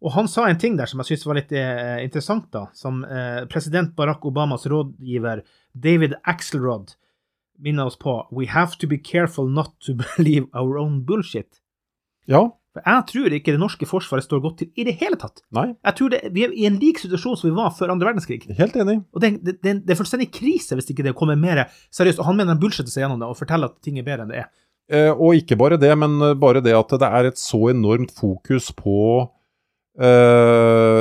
Og 0.00 0.14
han 0.14 0.28
sa 0.32 0.46
en 0.48 0.60
ting 0.60 0.78
der 0.78 0.88
som 0.88 1.00
jeg 1.02 1.10
syntes 1.10 1.26
var 1.28 1.36
litt 1.36 1.50
eh, 1.52 1.98
interessant, 2.04 2.46
da. 2.52 2.66
Som 2.76 3.02
eh, 3.04 3.42
president 3.52 3.92
Barack 3.96 4.24
Obamas 4.24 4.64
rådgiver 4.68 5.42
David 5.76 6.14
Axelrod 6.24 6.94
minner 7.60 7.90
oss 7.90 7.98
på 8.00 8.14
We 8.32 8.46
have 8.48 8.78
to 8.80 8.88
be 8.88 8.96
careful 8.96 9.48
not 9.48 9.74
to 9.84 9.96
believe 10.16 10.48
our 10.56 10.78
own 10.80 11.02
bullshit. 11.04 11.60
Ja. 12.24 12.46
For 12.70 12.86
jeg 12.86 13.06
tror 13.10 13.34
ikke 13.34 13.50
det 13.56 13.58
norske 13.58 13.86
forsvaret 13.90 14.22
står 14.22 14.40
godt 14.44 14.58
til 14.60 14.68
i 14.78 14.84
det 14.86 14.94
hele 15.00 15.16
tatt. 15.18 15.40
Nei, 15.56 15.72
Jeg 15.84 15.96
tror 15.98 16.12
det, 16.12 16.20
Vi 16.34 16.44
er 16.46 16.52
i 16.54 16.66
en 16.68 16.76
lik 16.78 17.00
situasjon 17.02 17.36
som 17.40 17.48
vi 17.50 17.56
var 17.56 17.72
før 17.74 17.90
andre 17.90 18.06
verdenskrig. 18.06 18.44
helt 18.58 18.76
enig. 18.78 19.00
Og 19.12 19.20
det, 19.24 19.32
det, 19.44 19.56
det, 19.62 19.72
det 19.86 19.90
er 19.90 19.98
fullstendig 19.98 20.30
krise 20.30 20.78
hvis 20.78 20.90
ikke 20.92 21.02
det 21.08 21.16
kommer 21.18 21.34
mer 21.36 21.64
seriøst. 21.90 22.20
Og 22.22 22.26
han 22.30 22.36
mener 22.38 22.54
han 22.54 22.60
bullshitter 22.62 22.92
seg 22.92 23.02
gjennom 23.06 23.18
det 23.22 23.26
og 23.32 23.38
forteller 23.40 23.72
at 23.72 23.80
ting 23.82 23.98
er 23.98 24.06
bedre 24.06 24.22
enn 24.28 24.30
det 24.30 24.44
er. 24.44 24.48
Eh, 24.90 25.10
og 25.10 25.34
ikke 25.38 25.58
bare 25.58 25.78
det, 25.78 25.90
men 25.98 26.16
eh, 26.22 26.34
bare 26.38 26.62
det 26.62 26.74
at 26.74 26.94
det 26.98 27.10
er 27.10 27.28
et 27.30 27.38
så 27.38 27.68
enormt 27.70 28.10
fokus 28.14 28.70
på 28.74 29.26
eh, 29.98 31.00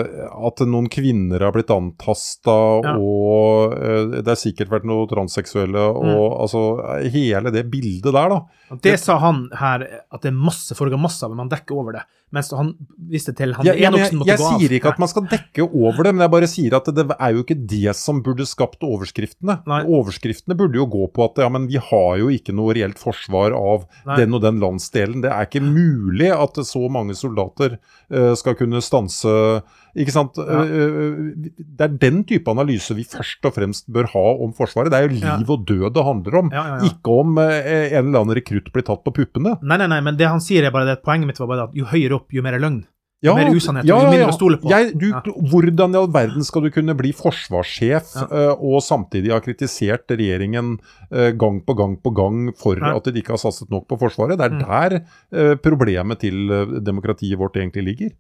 at 0.49 0.63
noen 0.67 0.87
kvinner 0.91 1.43
har 1.45 1.53
blitt 1.55 1.71
antasta, 1.73 2.55
Ja. 2.85 2.95
og 2.97 3.75
uh, 3.75 4.21
det 4.21 4.27
har 4.27 4.39
sikkert 4.39 4.71
vært 4.71 4.87
noe 4.89 5.07
transseksuelle, 5.09 5.79
og 5.79 6.39
altså 6.45 6.63
hele 7.11 7.51
det 7.53 7.67
bildet 7.71 8.13
der, 8.13 8.29
da. 8.33 8.39
Det, 8.69 8.81
det 8.85 8.99
sa 9.01 9.17
han 9.21 9.47
her, 9.59 9.85
at 10.11 10.21
det 10.23 10.31
er 10.31 10.39
masse, 10.39 10.75
foregår 10.77 11.01
masse 11.01 11.23
av, 11.25 11.33
men 11.33 11.45
man 11.45 11.51
dekker 11.51 11.77
over 11.77 11.99
det. 11.99 12.05
Mens 12.29 12.51
han 12.53 12.75
viste 13.09 13.33
til 13.33 13.55
han 13.57 13.65
Jeg, 13.65 13.79
jeg, 13.81 13.89
jeg, 13.97 14.17
jeg 14.27 14.37
av. 14.37 14.51
sier 14.59 14.73
ikke 14.77 14.91
at 14.91 14.99
man 15.01 15.09
skal 15.09 15.25
dekke 15.31 15.65
over 15.65 16.05
det, 16.05 16.11
men 16.13 16.21
jeg 16.21 16.33
bare 16.35 16.49
sier 16.51 16.75
at 16.77 16.89
det 16.93 17.05
er 17.15 17.31
jo 17.33 17.41
ikke 17.41 17.57
det 17.71 17.95
som 17.97 18.19
burde 18.21 18.45
skapt 18.45 18.85
overskriftene. 18.85 19.55
Nei. 19.65 19.79
Overskriftene 19.89 20.53
burde 20.59 20.77
jo 20.77 20.85
gå 20.85 21.07
på 21.15 21.25
at 21.25 21.41
ja, 21.41 21.47
men 21.49 21.65
vi 21.71 21.81
har 21.81 22.19
jo 22.21 22.29
ikke 22.29 22.53
noe 22.53 22.75
reelt 22.77 23.01
forsvar 23.01 23.55
av 23.57 23.87
Nei. 24.05 24.19
den 24.21 24.37
og 24.37 24.43
den 24.45 24.61
landsdelen. 24.61 25.23
Det 25.25 25.31
er 25.33 25.49
ikke 25.49 25.63
mulig 25.65 26.29
at 26.35 26.61
så 26.69 26.83
mange 26.93 27.17
soldater 27.17 27.79
uh, 28.13 28.35
skal 28.37 28.59
kunne 28.61 28.83
stanse 28.89 29.31
Ikke 29.99 30.13
sant? 30.13 30.37
Ja. 30.37 30.59
Eh, 30.63 30.69
eh, 30.69 31.47
det 31.57 31.81
er 31.87 31.95
den 32.03 32.19
type 32.29 32.51
analyse 32.51 32.93
vi 32.95 33.03
først 33.09 33.43
og 33.49 33.55
fremst 33.55 33.87
bør 33.91 34.05
ha 34.13 34.21
om 34.45 34.51
Forsvaret. 34.55 34.91
Det 34.93 34.99
er 34.99 35.07
jo 35.07 35.15
liv 35.15 35.25
Ja. 35.25 35.39
og 35.55 35.65
død 35.65 35.93
det 35.95 36.03
handler 36.05 36.37
om. 36.43 36.51
Ja. 36.53 36.65
Ikke 36.85 37.15
om 37.23 37.39
eh, 37.41 37.89
en 37.97 38.05
eller 38.11 38.21
annen 38.21 38.37
rekrutt 38.37 38.69
blir 38.71 38.85
tatt 38.85 39.01
på 39.03 39.11
puppene. 39.17 39.55
Nei, 39.65 39.79
nei, 39.81 39.87
nei, 39.89 39.99
men 40.05 40.15
det 40.19 40.27
han 40.29 40.39
sier 40.45 40.63
er 40.67 40.71
bare 40.75 40.85
det 40.85 40.99
at 40.99 41.03
poenget 41.03 41.25
mitt 41.31 41.41
var 41.41 41.49
bare 41.49 41.65
at 41.67 41.75
jo 41.75 41.89
høyere 41.89 42.19
opp, 42.21 42.29
jo 42.37 42.45
mer 42.45 42.53
er 42.59 42.61
løgn. 42.63 42.83
Ja, 43.25 43.33
mer 43.35 43.49
usannhet, 43.51 43.83
jo 43.89 43.97
mindre 44.07 44.29
å 44.29 44.37
stole 44.37 44.61
på. 44.61 44.69
Jeg, 44.71 44.93
du. 44.95 45.09
Hvordan 45.51 45.91
i 45.91 45.99
all 45.99 46.07
verden 46.13 46.45
skal 46.47 46.63
du 46.63 46.69
kunne 46.71 46.93
bli 46.95 47.09
forsvarssjef 47.11 48.13
eh, 48.29 48.53
og 48.55 48.79
samtidig 48.85 49.33
ha 49.33 49.41
kritisert 49.43 50.05
regjeringen 50.13 50.77
gang 51.41 51.59
på 51.65 51.75
gang 51.75 51.97
på 51.99 52.13
gang 52.15 52.53
for 52.55 52.79
at 52.93 53.09
de 53.09 53.19
ikke 53.19 53.33
har 53.35 53.41
satset 53.41 53.73
nok 53.73 53.89
på 53.89 53.97
Forsvaret? 54.05 54.37
Det 54.39 54.47
er 54.47 54.55
Mm. 54.55 54.63
der 54.69 55.55
problemet 55.65 56.21
til 56.21 56.47
demokratiet 56.85 57.37
vårt 57.41 57.57
egentlig 57.59 57.83
ligger. 57.89 58.15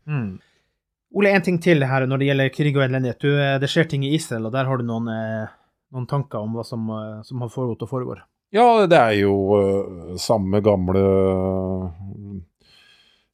Ole, 1.09 1.31
en 1.33 1.41
ting 1.45 1.57
til 1.61 1.81
her 1.89 2.05
når 2.05 2.21
det 2.21 2.27
gjelder 2.27 2.51
krig 2.53 2.75
og 2.77 2.83
elendighet. 2.85 3.23
Du, 3.23 3.31
eh, 3.33 3.55
det 3.61 3.69
skjer 3.71 3.87
ting 3.89 4.05
i 4.05 4.13
Israel, 4.17 4.45
og 4.49 4.53
der 4.53 4.67
har 4.69 4.77
du 4.77 4.85
noen, 4.85 5.09
eh, 5.09 5.55
noen 5.95 6.05
tanker 6.09 6.43
om 6.43 6.53
hva 6.53 6.65
som, 6.65 6.85
eh, 6.89 7.21
som 7.25 7.41
har 7.41 7.49
foregått 7.49 7.87
og 7.87 7.89
foregår. 7.89 8.21
Ja, 8.53 8.85
det 8.89 8.97
er 8.97 9.13
jo 9.13 10.15
samme 10.17 10.57
gamle 10.65 11.01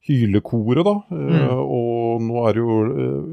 hylekoret, 0.06 0.84
da. 0.84 0.92
Mm. 1.08 1.46
og 1.56 2.20
nå 2.20 2.42
er 2.48 2.58
jo 2.60 2.74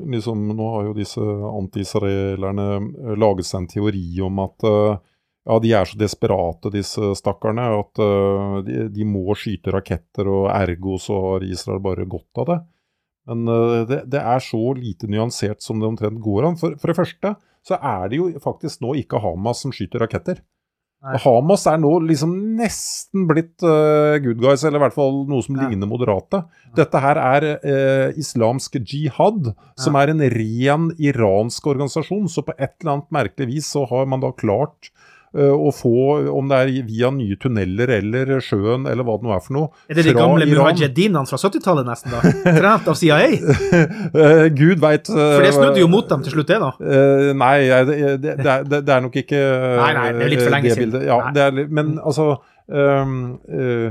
liksom 0.10 0.48
Nå 0.56 0.70
har 0.76 0.86
jo 0.88 0.94
disse 0.96 1.20
anti-israelerne 1.20 3.18
laget 3.20 3.46
seg 3.46 3.60
en 3.60 3.68
teori 3.68 4.22
om 4.24 4.40
at 4.40 4.64
ja, 4.64 5.60
de 5.60 5.74
er 5.76 5.84
så 5.86 6.00
desperate, 6.00 6.72
disse 6.72 7.12
stakkarene, 7.20 7.68
at 7.84 8.64
de, 8.66 8.88
de 8.96 9.04
må 9.04 9.36
skyte 9.36 9.76
raketter, 9.76 10.24
og 10.24 10.48
ergo 10.56 10.96
så 10.96 11.20
har 11.28 11.44
Israel 11.44 11.84
bare 11.84 12.08
godt 12.08 12.46
av 12.46 12.48
det. 12.48 12.60
Men 13.30 13.48
eh, 13.48 13.84
det, 13.90 14.02
det 14.12 14.22
er 14.22 14.44
så 14.44 14.62
lite 14.78 15.08
nyansert 15.12 15.64
som 15.64 15.80
det 15.80 15.88
omtrent 15.88 16.20
går 16.24 16.50
an. 16.50 16.58
For, 16.60 16.76
for 16.82 16.92
det 16.92 16.98
første 17.00 17.36
så 17.64 17.78
er 17.80 18.10
det 18.12 18.18
jo 18.20 18.32
faktisk 18.44 18.82
nå 18.84 18.98
ikke 19.00 19.22
Hamas 19.24 19.62
som 19.64 19.72
skyter 19.72 20.04
raketter. 20.04 20.42
Nei. 21.04 21.18
Hamas 21.20 21.66
er 21.68 21.80
nå 21.84 21.90
liksom 22.08 22.32
nesten 22.56 23.26
blitt 23.28 23.60
uh, 23.68 24.16
good 24.24 24.40
guys, 24.40 24.62
eller 24.64 24.80
i 24.80 24.84
hvert 24.86 24.96
fall 24.96 25.26
noe 25.28 25.44
som 25.44 25.58
Ja. 25.60 25.66
ligner 25.68 25.88
moderate. 25.92 26.46
Dette 26.76 27.02
her 27.04 27.20
er 27.20 27.48
uh, 27.60 28.20
islamsk 28.20 28.78
jihad, 28.80 29.50
som 29.80 29.98
er 30.00 30.14
en 30.14 30.24
ren 30.32 30.86
iransk 30.96 31.68
organisasjon. 31.74 32.30
Så 32.32 32.46
på 32.48 32.56
et 32.56 32.72
eller 32.80 32.94
annet 32.98 33.12
merkelig 33.20 33.50
vis 33.52 33.72
så 33.76 33.84
har 33.92 34.08
man 34.08 34.24
da 34.24 34.32
klart 34.32 34.94
å 35.34 35.72
få, 35.74 35.94
om 36.30 36.50
det 36.52 36.58
er 36.62 36.72
via 36.86 37.10
nye 37.14 37.38
tunneler 37.42 37.90
eller 37.96 38.36
sjøen 38.44 38.86
eller 38.90 39.06
hva 39.08 39.16
det 39.18 39.26
nå 39.26 39.34
er 39.34 39.42
for 39.42 39.56
noe 39.56 39.70
Er 39.90 39.98
det 39.98 40.06
de 40.06 40.14
gamle 40.14 40.46
Iran. 40.46 40.70
mujahedinene 40.70 41.26
fra 41.30 41.40
70-tallet, 41.42 41.88
nesten? 41.90 42.14
da? 42.14 42.22
Trent 42.60 42.92
av 42.92 43.00
CIA? 43.00 43.18
Eh, 44.14 44.46
Gud 44.54 44.82
veit 44.84 45.10
For 45.10 45.42
det 45.42 45.54
snudde 45.56 45.82
jo 45.82 45.90
mot 45.90 46.06
dem 46.10 46.22
til 46.26 46.36
slutt, 46.36 46.52
det, 46.52 46.60
da. 46.62 46.72
Eh, 46.78 47.32
nei, 47.40 47.56
det, 47.90 47.98
det, 48.22 48.38
det, 48.44 48.58
det, 48.76 48.94
er 48.94 49.04
nok 49.08 49.18
ikke 49.24 49.42
Nei, 49.84 49.92
nei, 49.98 50.08
det 50.14 50.26
er 50.28 50.34
litt 50.36 50.46
for 50.46 50.54
lenge 50.54 50.78
siden. 50.78 51.06
Ja, 51.10 51.20
det 51.34 51.46
er, 51.50 51.62
men 51.74 51.96
altså 51.98 52.30
um, 52.68 53.40
eh, 53.50 53.90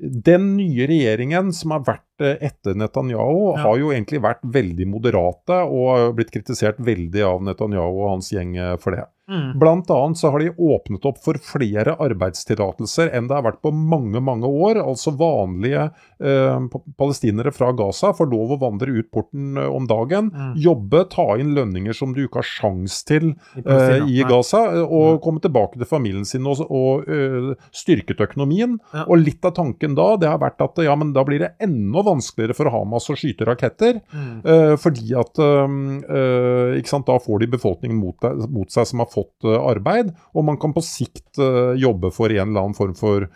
Den 0.00 0.54
nye 0.56 0.88
regjeringen 0.90 1.52
som 1.56 1.76
har 1.76 1.84
vært 1.86 2.06
eh, 2.06 2.09
etter 2.20 2.74
Netanyahu, 2.74 3.56
Ja. 3.56 3.62
har 3.64 3.78
jo 3.78 3.90
egentlig 3.92 4.20
vært 4.22 4.42
veldig 4.44 4.86
moderate 4.86 5.62
og 5.66 6.14
blitt 6.16 6.30
kritisert 6.30 6.78
veldig 6.78 7.22
av 7.26 7.42
Netanyahu 7.42 8.02
og 8.04 8.10
hans 8.16 8.30
gjeng 8.32 8.56
eh, 8.56 8.76
for 8.76 8.92
det. 8.92 9.04
Mm. 9.30 9.58
Blant 9.60 9.86
annet 9.94 10.18
så 10.18 10.30
har 10.32 10.40
de 10.42 10.48
åpnet 10.58 11.04
opp 11.06 11.20
for 11.22 11.34
flere 11.38 11.92
arbeidstillatelser 12.02 13.12
enn 13.14 13.28
det 13.30 13.36
har 13.36 13.44
vært 13.46 13.60
på 13.62 13.70
mange, 13.70 14.18
mange 14.20 14.48
år. 14.48 14.80
Altså 14.82 15.12
vanlige 15.14 15.84
eh, 16.18 16.64
palestinere 16.98 17.52
fra 17.54 17.70
Gaza 17.78 18.10
får 18.16 18.26
lov 18.32 18.56
å 18.56 18.60
vandre 18.60 18.90
ut 18.98 19.10
porten 19.14 19.56
eh, 19.60 19.68
om 19.70 19.86
dagen, 19.86 20.30
Mm. 20.30 20.54
jobbe, 20.62 21.04
ta 21.10 21.36
inn 21.40 21.54
lønninger 21.54 21.94
som 21.96 22.12
du 22.14 22.24
ikke 22.26 22.40
har 22.42 22.46
sjans 22.46 23.02
til 23.06 23.30
I 23.56 23.62
eh, 23.64 24.04
i 24.06 24.22
Gaza, 24.28 24.64
og 24.84 24.98
og 25.10 25.22
komme 25.24 25.40
tilbake 25.40 25.78
til 25.78 25.86
familien 25.88 26.24
sin 26.28 26.44
og, 26.46 26.60
og 26.70 27.06
ø, 27.08 27.54
styrket 27.74 28.20
økonomien. 28.20 28.78
Ja. 28.94 29.04
Og 29.08 29.18
litt 29.24 29.44
av 29.44 29.54
tanken 29.56 29.94
da, 29.96 30.16
det 30.20 30.28
har 30.28 30.38
vært 30.38 30.60
at 30.62 30.76
ja, 30.84 30.94
men 30.94 31.12
da 31.16 31.24
blir 31.24 31.38
det 31.40 31.54
enda 31.62 32.02
vanskeligere 32.02 32.09
for 32.56 32.70
Hamas 32.72 33.08
å 33.12 33.16
skyte 33.18 33.46
raketter. 33.48 34.00
Mm. 34.12 34.40
Eh, 34.44 34.74
fordi 34.80 35.14
at 35.18 35.38
um, 35.38 35.76
eh, 36.04 36.80
sant, 36.90 37.06
Da 37.06 37.18
får 37.22 37.40
de 37.44 37.50
befolkningen 37.54 37.96
mot, 37.98 38.16
deg- 38.20 38.48
mot 38.50 38.70
seg 38.70 38.86
som 38.90 39.02
har 39.02 39.10
fått 39.12 39.46
eh, 39.46 39.56
arbeid, 39.56 40.12
og 40.34 40.44
man 40.44 40.58
kan 40.60 40.74
på 40.76 40.82
sikt 40.84 41.38
jobbe 41.80 42.10
for 42.12 42.32
en 42.34 42.48
eller 42.50 42.64
annen 42.66 42.74
form 42.76 42.94
for 42.98 43.28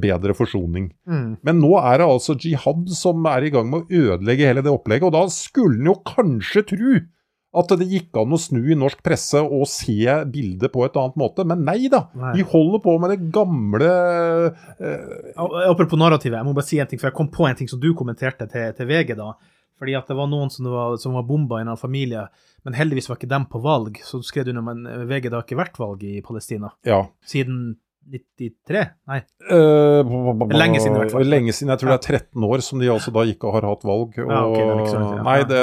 bedre 0.00 0.34
forsoning. 0.36 0.90
Mm. 1.08 1.38
Men 1.46 1.58
nå 1.60 1.72
er 1.80 1.98
det 2.00 2.06
altså 2.06 2.36
jihad 2.38 2.88
som 2.94 3.24
er 3.26 3.46
i 3.46 3.50
gang 3.54 3.68
med 3.70 3.82
å 3.82 4.02
ødelegge 4.14 4.46
hele 4.46 4.62
det 4.64 4.72
opplegget, 4.72 5.08
og 5.10 5.16
da 5.16 5.24
skulle 5.32 5.80
en 5.80 5.90
jo 5.90 5.96
kanskje 6.06 6.62
tro 6.70 6.94
at 7.50 7.72
det 7.80 7.86
gikk 7.90 8.14
an 8.20 8.30
å 8.30 8.38
snu 8.38 8.60
i 8.70 8.76
norsk 8.78 9.00
presse 9.02 9.40
og 9.42 9.64
se 9.66 10.04
bildet 10.30 10.70
på 10.70 10.84
et 10.86 10.94
annet 11.00 11.16
måte, 11.18 11.42
men 11.48 11.64
nei 11.66 11.88
da. 11.90 12.04
Nei. 12.14 12.36
De 12.38 12.44
holder 12.46 12.82
på 12.84 12.94
med 13.02 13.10
det 13.10 13.30
gamle 13.34 13.88
eh, 14.78 15.32
Apropos 15.66 15.98
narrativet, 15.98 16.38
jeg 16.38 16.46
må 16.46 16.54
bare 16.54 16.68
si 16.68 16.78
en 16.78 16.86
ting, 16.90 17.00
for 17.00 17.10
jeg 17.10 17.16
kom 17.18 17.30
på 17.32 17.48
en 17.48 17.58
ting 17.58 17.70
som 17.70 17.80
du 17.82 17.90
kommenterte 17.98 18.46
til, 18.50 18.70
til 18.78 18.86
VG 18.90 19.16
da. 19.18 19.32
Fordi 19.80 19.94
at 19.96 20.10
det 20.12 20.16
var 20.18 20.28
noen 20.28 20.50
som 20.52 20.66
var, 20.68 20.96
som 21.00 21.14
var 21.16 21.24
bomba 21.26 21.58
i 21.58 21.64
en 21.64 21.72
familie, 21.80 22.26
men 22.68 22.76
heldigvis 22.76 23.08
var 23.08 23.16
ikke 23.16 23.30
dem 23.32 23.46
på 23.50 23.62
valg. 23.64 23.96
Så 24.04 24.20
skrev 24.26 24.44
du 24.46 24.52
under, 24.52 24.66
men 24.70 25.06
VG 25.08 25.30
det 25.30 25.36
har 25.38 25.46
ikke 25.46 25.58
vært 25.62 25.80
valg 25.80 26.04
i 26.04 26.18
Palestina 26.24 26.70
Ja. 26.86 27.06
siden 27.26 27.78
93? 28.10 28.82
Nei. 29.10 29.20
B- 29.48 30.56
Lenge 30.56 30.80
siden 30.82 30.96
i 30.96 31.00
hvert 31.04 31.12
fall. 31.14 31.26
Lenge 31.30 31.54
siden. 31.54 31.70
Jeg 31.72 31.80
tror 31.82 31.92
det 31.92 31.98
er 31.98 32.18
13 32.18 32.46
år 32.50 32.62
som 32.64 32.82
de 32.82 32.90
altså 32.92 33.12
da 33.14 33.24
ikke 33.30 33.52
har 33.54 33.66
hatt 33.68 33.84
valg. 33.86 34.16
Og, 34.18 34.30
Ja, 34.30 34.40
okay, 34.48 34.64
det 34.66 34.88
sånn, 34.92 35.06
siden. 35.10 35.24
nei, 35.28 35.36
det, 35.50 35.62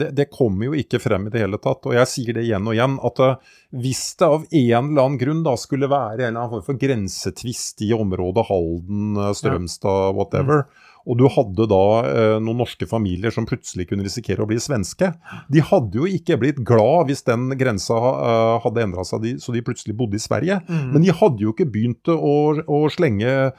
det, 0.00 0.08
det, 0.18 0.26
kommer 0.34 0.68
jo 0.70 0.78
ikke 0.78 1.00
frem 1.02 1.28
i 1.28 1.34
det 1.34 1.44
hele 1.44 1.60
tatt. 1.62 1.86
Og 1.90 1.96
jeg 1.96 2.10
sier 2.10 2.38
det 2.38 2.46
igjen 2.48 2.66
og 2.66 2.76
igjen, 2.76 2.96
at 3.10 3.22
eh, 3.26 3.52
hvis 3.84 4.02
det 4.20 4.28
av 4.28 4.44
en 4.48 4.90
eller 4.90 5.04
annen 5.04 5.20
grunn 5.20 5.42
da 5.46 5.54
skulle 5.60 5.90
være 5.90 6.24
en 6.24 6.32
eller 6.32 6.40
annen 6.44 6.54
form 6.56 6.66
for 6.68 6.80
grensetvist 6.80 7.84
i 7.86 7.92
området 7.96 8.46
Halden, 8.50 9.14
eh, 9.18 9.32
Strømstad, 9.38 10.14
whatever, 10.18 10.66
og 11.04 11.18
du 11.20 11.26
hadde 11.28 11.66
da 11.68 11.82
eh, 12.08 12.36
noen 12.40 12.62
norske 12.62 12.88
familier 12.88 13.34
som 13.34 13.46
plutselig 13.48 13.88
kunne 13.90 14.06
risikere 14.06 14.44
å 14.44 14.48
bli 14.48 14.56
svenske. 14.62 15.10
De 15.52 15.64
hadde 15.64 16.00
jo 16.00 16.08
ikke 16.08 16.38
blitt 16.40 16.62
glad 16.64 17.10
hvis 17.10 17.24
den 17.28 17.50
grensa 17.60 17.98
eh, 17.98 18.54
hadde 18.64 18.84
endra 18.86 19.04
seg, 19.06 19.24
de, 19.24 19.34
så 19.42 19.52
de 19.54 19.64
plutselig 19.64 19.96
bodde 19.98 20.16
i 20.18 20.24
Sverige. 20.24 20.62
Mm. 20.68 20.86
Men 20.94 21.04
de 21.04 21.16
hadde 21.20 21.44
jo 21.44 21.52
ikke 21.52 21.68
begynt 21.68 22.08
å, 22.14 22.36
å 22.64 22.84
slenge 22.92 23.52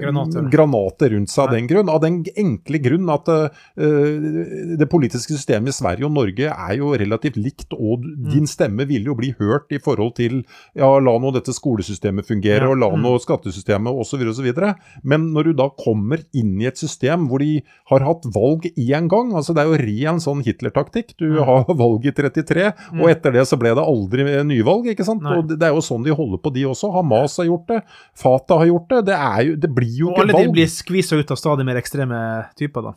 Granater. 0.00 0.48
granater 0.50 1.10
rundt 1.14 1.30
seg 1.32 1.44
av 1.44 1.50
den 1.54 1.66
grunn. 1.68 1.90
Av 1.92 2.00
den 2.02 2.22
enkle 2.40 2.78
grunn 2.82 3.10
at 3.12 3.28
øh, 3.28 4.76
det 4.80 4.88
politiske 4.90 5.34
systemet 5.36 5.68
i 5.72 5.76
Sverige 5.76 6.06
og 6.08 6.14
Norge 6.16 6.48
er 6.50 6.74
jo 6.78 6.92
relativt 6.96 7.36
likt, 7.40 7.72
og 7.74 8.02
Mm. 8.04 8.30
din 8.30 8.46
stemme 8.46 8.86
vil 8.86 9.04
jo 9.06 9.14
bli 9.14 9.34
hørt 9.38 9.70
i 9.72 9.78
forhold 9.78 10.14
til 10.16 10.44
ja, 10.76 10.88
la 10.98 11.14
nå 11.18 11.32
dette 11.34 11.52
skolesystemet 11.54 12.26
fungere, 12.26 12.68
og 12.68 12.78
la 12.78 12.88
Mm. 12.90 13.02
nå 13.02 13.18
skattesystemet 13.20 13.92
osv. 13.92 14.20
osv. 14.28 14.74
Men 15.02 15.32
når 15.32 15.44
du 15.44 15.52
da 15.54 15.68
kommer 15.70 16.18
inn 16.34 16.60
i 16.60 16.66
et 16.66 16.76
system 16.78 17.28
hvor 17.28 17.38
de 17.40 17.62
har 17.90 18.00
hatt 18.00 18.22
valg 18.34 18.62
én 18.76 19.08
gang, 19.08 19.32
altså 19.32 19.54
det 19.54 19.64
er 19.64 19.70
jo 19.72 19.78
ren 19.84 20.18
sånn 20.20 20.42
Hitler-taktikk. 20.44 21.14
Du 21.18 21.24
Mm. 21.34 21.44
har 21.44 21.64
valg 21.74 22.04
i 22.06 22.10
33, 22.12 22.72
og 23.00 23.08
etter 23.10 23.32
det 23.32 23.46
så 23.46 23.58
ble 23.58 23.74
det 23.74 23.84
aldri 23.84 24.24
nyvalg, 24.44 24.86
ikke 24.86 25.04
sant? 25.04 25.22
Og 25.24 25.48
det 25.48 25.58
det 25.64 25.68
er 25.70 25.74
jo 25.74 25.80
sånn 25.80 26.04
de 26.04 26.10
holder 26.12 26.38
på, 26.42 26.52
de 26.52 26.64
også. 26.64 26.92
Hamas 26.92 27.36
har 27.38 27.46
gjort 27.46 27.66
det, 27.68 27.82
Fatah 28.14 28.60
har 28.62 28.68
gjort 28.70 28.90
det. 28.92 29.00
Det, 29.10 29.14
er 29.14 29.40
jo, 29.48 29.54
det 29.58 29.70
blir 29.74 29.96
jo 29.98 30.10
Og 30.12 30.14
ikke 30.14 30.24
alle 30.24 30.42
de 30.46 30.52
blir 30.54 30.68
skvisa 30.70 31.18
ut 31.18 31.32
av 31.34 31.38
stadig 31.40 31.66
mer 31.66 31.80
ekstreme 31.80 32.18
typer, 32.58 32.90
da. 32.90 32.92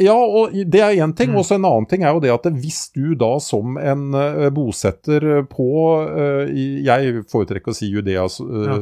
Ja, 0.00 0.14
og 0.16 0.52
det 0.52 0.80
er 0.80 0.96
én 1.04 1.12
ting. 1.16 1.32
Mm. 1.32 1.38
Også 1.40 1.58
en 1.58 1.66
annen 1.68 1.88
ting 1.88 2.04
er 2.04 2.14
jo 2.16 2.22
det 2.24 2.32
at 2.32 2.48
hvis 2.52 2.86
du 2.94 3.14
da 3.18 3.34
som 3.44 3.76
en 3.80 4.16
eh, 4.16 4.48
bosetter 4.54 5.44
på 5.48 5.68
eh, 6.04 6.52
Jeg 6.84 7.24
foretrekker 7.32 7.72
å 7.72 7.76
si 7.76 7.90
Judea, 7.92 8.24
eh, 8.24 8.64
Ja. 8.64 8.78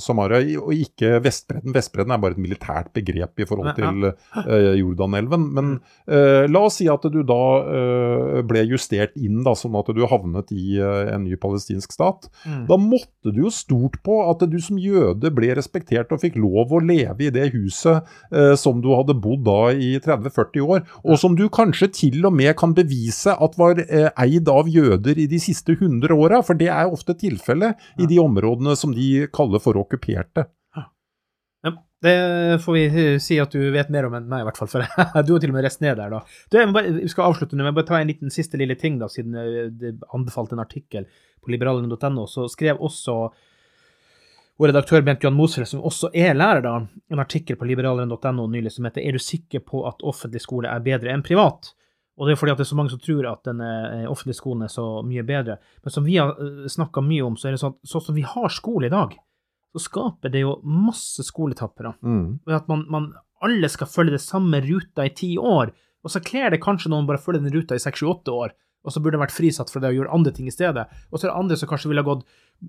Samaria, 0.00 0.40
og 0.60 0.72
ikke 0.72 1.18
Vestbredden. 1.24 1.74
Vestbredden 1.76 2.14
er 2.14 2.22
bare 2.22 2.36
et 2.36 2.42
militært 2.42 2.92
begrep 2.96 3.40
i 3.40 3.48
forhold 3.48 3.74
til 3.76 4.10
eh, 4.10 4.72
Jordanelven. 4.80 5.48
Men 5.56 5.74
eh, 6.08 6.48
la 6.48 6.64
oss 6.68 6.80
si 6.80 6.88
at 6.88 7.04
du 7.08 7.20
da 7.26 7.40
ble 8.48 8.62
justert 8.68 9.16
inn, 9.18 9.42
da, 9.44 9.54
sånn 9.58 9.76
at 9.78 9.88
du 9.94 10.02
havnet 10.08 10.52
i 10.54 10.78
en 10.78 11.24
ny 11.24 11.36
palestinsk 11.40 11.92
stat. 11.94 12.28
Mm. 12.44 12.64
Da 12.68 12.78
måtte 12.80 13.32
du 13.34 13.42
jo 13.46 13.52
stort 13.52 13.98
på 14.06 14.20
at 14.28 14.44
du 14.48 14.58
som 14.62 14.78
jøde 14.80 15.17
ble 15.34 15.50
respektert 15.58 16.12
og 16.14 16.22
fikk 16.22 16.38
lov 16.40 16.72
å 16.72 16.82
leve 16.82 17.26
i 17.26 17.32
det 17.34 17.48
huset 17.54 18.06
eh, 18.32 18.54
som 18.58 18.82
du 18.84 18.90
hadde 18.94 19.16
bodd 19.18 19.44
da 19.48 19.72
i 19.74 19.94
30-40 20.04 20.68
år, 20.76 20.84
og 21.04 21.20
som 21.20 21.34
du 21.38 21.46
kanskje 21.52 21.90
til 22.00 22.28
og 22.28 22.36
med 22.38 22.54
kan 22.58 22.74
bevise 22.76 23.34
at 23.34 23.58
var 23.58 23.82
eh, 23.84 24.10
eid 24.24 24.48
av 24.52 24.70
jøder 24.70 25.18
i 25.18 25.26
de 25.30 25.40
siste 25.42 25.74
100 25.78 26.14
åra, 26.14 26.42
for 26.46 26.58
det 26.58 26.70
er 26.72 26.92
ofte 26.92 27.16
tilfellet 27.18 27.90
i 27.98 28.08
de 28.08 28.20
områdene 28.22 28.76
som 28.78 28.94
de 28.94 29.26
kaller 29.34 29.62
for 29.62 29.80
okkuperte. 29.80 30.46
Ja, 31.66 31.74
det 32.02 32.14
får 32.62 32.76
vi 32.76 32.84
eh, 32.86 33.16
si 33.22 33.38
at 33.42 33.54
du 33.54 33.70
vet 33.74 33.90
mer 33.90 34.06
om 34.06 34.14
enn 34.18 34.28
meg, 34.30 34.44
i 34.44 34.48
hvert 34.48 34.60
fall. 34.60 34.70
For 34.70 34.84
du 35.26 35.32
har 35.34 35.42
til 35.42 35.50
og 35.50 35.56
med 35.56 35.66
reist 35.66 35.82
ned 35.82 35.98
der, 35.98 36.12
da. 36.14 36.22
Du, 36.50 36.58
jeg 36.60 36.70
bare, 36.74 36.94
vi 37.00 37.10
skal 37.10 37.32
avslutte 37.32 37.58
nå, 37.58 37.66
men 37.66 37.76
bare 37.76 37.88
ta 37.88 37.98
en 37.98 38.10
liten 38.10 38.32
siste 38.34 38.60
lille 38.60 38.78
ting, 38.78 39.00
da, 39.02 39.10
siden 39.12 39.34
eh, 39.38 39.66
det 39.74 39.96
anbefalte 40.14 40.56
en 40.56 40.64
artikkel 40.64 41.08
på 41.42 41.54
liberalen.no. 41.54 42.28
Så 42.30 42.46
skrev 42.52 42.80
også 42.84 43.20
vår 44.58 44.72
redaktør 44.72 45.04
Bent 45.06 45.22
Johan 45.22 45.36
Mosel, 45.38 45.66
som 45.66 45.84
også 45.86 46.10
er 46.14 46.34
lærer, 46.34 46.62
da, 46.64 46.74
en 47.12 47.22
artikkel 47.22 47.58
på 47.58 47.66
liberaleren.no 47.68 48.46
nylig 48.50 48.72
som 48.74 48.88
heter 48.88 49.02
'Er 49.02 49.12
du 49.12 49.18
sikker 49.18 49.60
på 49.60 49.86
at 49.86 50.02
offentlig 50.02 50.42
skole 50.42 50.68
er 50.68 50.80
bedre 50.80 51.12
enn 51.14 51.22
privat?' 51.22 51.74
Og 52.18 52.26
det 52.26 52.32
er 52.32 52.36
fordi 52.40 52.50
at 52.50 52.58
det 52.58 52.66
er 52.66 52.74
så 52.74 52.76
mange 52.76 52.90
som 52.90 52.98
tror 52.98 53.26
at 53.30 53.44
den 53.44 53.60
eh, 53.62 54.10
offentlige 54.10 54.40
skolen 54.40 54.62
er 54.62 54.72
så 54.72 55.06
mye 55.06 55.22
bedre. 55.22 55.58
Men 55.84 55.90
som 55.90 56.04
vi 56.04 56.16
har 56.16 56.34
snakka 56.66 57.00
mye 57.00 57.22
om, 57.22 57.36
så 57.38 57.46
er 57.46 57.54
det 57.54 57.60
sånn 57.62 57.76
at 57.76 57.86
sånn 57.86 58.02
som 58.02 58.14
vi 58.14 58.22
har 58.26 58.48
skole 58.50 58.86
i 58.86 58.90
dag, 58.90 59.14
så 59.72 59.78
skaper 59.78 60.32
det 60.32 60.42
jo 60.42 60.56
masse 60.64 61.22
skoletappere. 61.22 61.94
Mm. 62.02 62.40
Ved 62.44 62.56
at 62.56 62.66
man, 62.66 62.86
man 62.90 63.12
alle 63.40 63.70
skal 63.70 63.86
følge 63.86 64.16
det 64.16 64.24
samme 64.24 64.58
ruta 64.64 65.06
i 65.06 65.14
ti 65.14 65.36
år, 65.38 65.70
og 66.02 66.10
så 66.10 66.22
kler 66.24 66.50
det 66.50 66.62
kanskje 66.64 66.90
noen 66.90 67.06
bare 67.06 67.22
følger 67.22 67.38
følge 67.38 67.50
den 67.52 67.60
ruta 67.60 67.78
i 67.78 67.82
seks, 67.82 68.02
sju, 68.02 68.10
åtte 68.10 68.34
år, 68.34 68.54
og 68.86 68.94
så 68.94 69.02
burde 69.02 69.18
han 69.18 69.24
vært 69.26 69.34
frisatt 69.36 69.72
for 69.72 69.82
det 69.82 69.90
å 69.90 69.96
gjøre 69.96 70.14
andre 70.14 70.32
ting 70.34 70.46
i 70.48 70.54
stedet. 70.54 70.86
Og 71.10 71.18
så 71.18 71.26
er 71.26 71.32
det 71.32 71.40
andre 71.40 71.58
som 71.60 71.70
kanskje 71.70 71.90
ville 71.90 72.06
gått 72.06 72.24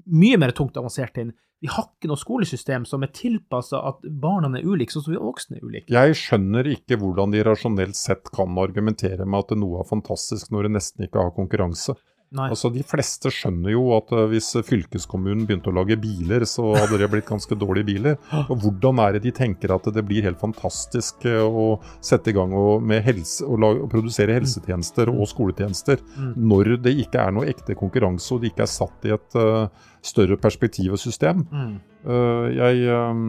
mye 0.10 0.40
mer 0.42 0.54
tungt 0.58 0.78
avansert 0.80 1.18
inn. 1.22 1.32
Vi 1.60 1.68
har 1.68 1.90
ikke 1.90 2.10
noe 2.12 2.20
skolesystem 2.20 2.86
som 2.88 3.04
er 3.04 3.12
tilpassa 3.16 3.82
at 3.90 4.06
barna 4.22 4.52
er 4.56 4.68
ulike, 4.68 4.94
sånn 4.96 5.04
som 5.06 5.14
vi 5.14 5.20
voksne 5.20 5.60
er 5.60 5.66
ulike. 5.66 5.92
Jeg 5.92 6.16
skjønner 6.16 6.70
ikke 6.72 6.98
hvordan 7.02 7.36
de 7.36 7.44
rasjonelt 7.44 8.00
sett 8.00 8.32
kan 8.36 8.56
argumentere 8.62 9.28
med 9.28 9.44
at 9.44 9.60
noe 9.60 9.84
er 9.84 9.90
fantastisk 9.90 10.54
når 10.56 10.70
det 10.70 10.76
nesten 10.78 11.08
ikke 11.08 11.20
har 11.20 11.36
konkurranse. 11.36 11.98
Nei. 12.32 12.50
Altså, 12.54 12.70
De 12.70 12.84
fleste 12.86 13.32
skjønner 13.34 13.72
jo 13.74 13.88
at 13.96 14.12
eh, 14.14 14.28
hvis 14.30 14.52
fylkeskommunen 14.68 15.48
begynte 15.50 15.72
å 15.72 15.76
lage 15.80 15.98
biler, 15.98 16.46
så 16.46 16.68
hadde 16.76 17.00
det 17.02 17.08
blitt 17.10 17.26
ganske 17.30 17.58
dårlige 17.58 17.88
biler. 17.88 18.18
Og 18.46 18.60
Hvordan 18.62 19.02
er 19.02 19.16
det 19.18 19.24
de 19.24 19.32
tenker 19.40 19.74
at 19.74 19.88
det 19.96 20.04
blir 20.06 20.28
helt 20.28 20.42
fantastisk 20.42 21.26
eh, 21.26 21.42
å 21.42 21.80
sette 22.06 22.30
i 22.30 22.36
gang 22.38 22.54
og, 22.54 22.84
med 22.86 23.02
helse, 23.08 23.42
og 23.48 23.62
lage, 23.64 23.82
og 23.86 23.90
produsere 23.94 24.36
helsetjenester 24.38 25.10
og 25.10 25.26
skoletjenester, 25.32 26.04
Mm. 26.20 26.34
når 26.50 26.70
det 26.84 26.92
ikke 27.06 27.22
er 27.22 27.32
noe 27.32 27.48
ekte 27.50 27.76
konkurranse 27.78 28.34
og 28.34 28.42
det 28.42 28.52
ikke 28.52 28.64
er 28.66 28.72
satt 28.72 29.06
i 29.08 29.12
et 29.14 29.36
uh, 29.40 29.68
større 30.06 30.38
perspektiv 30.42 30.94
og 30.98 31.00
system? 31.02 31.46
Mm. 31.52 31.74
Uh, 32.06 32.48
jeg 32.54 32.86
eh, 32.90 33.24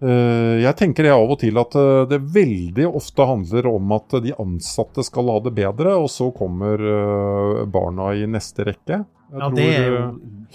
jeg 0.00 0.76
tenker 0.78 1.02
det 1.08 1.10
av 1.14 1.30
og 1.34 1.40
til 1.42 1.58
at 1.58 1.74
eh, 1.74 2.04
det 2.12 2.20
veldig 2.34 2.86
ofte 2.94 3.26
handler 3.26 3.66
om 3.66 3.92
at 3.98 4.18
de 4.22 4.34
ansatte 4.38 5.02
skal 5.06 5.26
ha 5.32 5.38
det 5.42 5.54
bedre, 5.58 5.96
og 5.98 6.06
så 6.12 6.30
kommer 6.36 6.78
eh, 6.78 7.62
barna 7.66 8.12
i 8.14 8.26
neste 8.30 8.68
rekke. 8.70 9.04
Jeg 9.28 9.36
Ja, 9.42 9.48
tror, 9.50 9.56
det 9.58 9.64
er 9.76 9.88
jo 9.90 9.96
eh, 9.98 10.12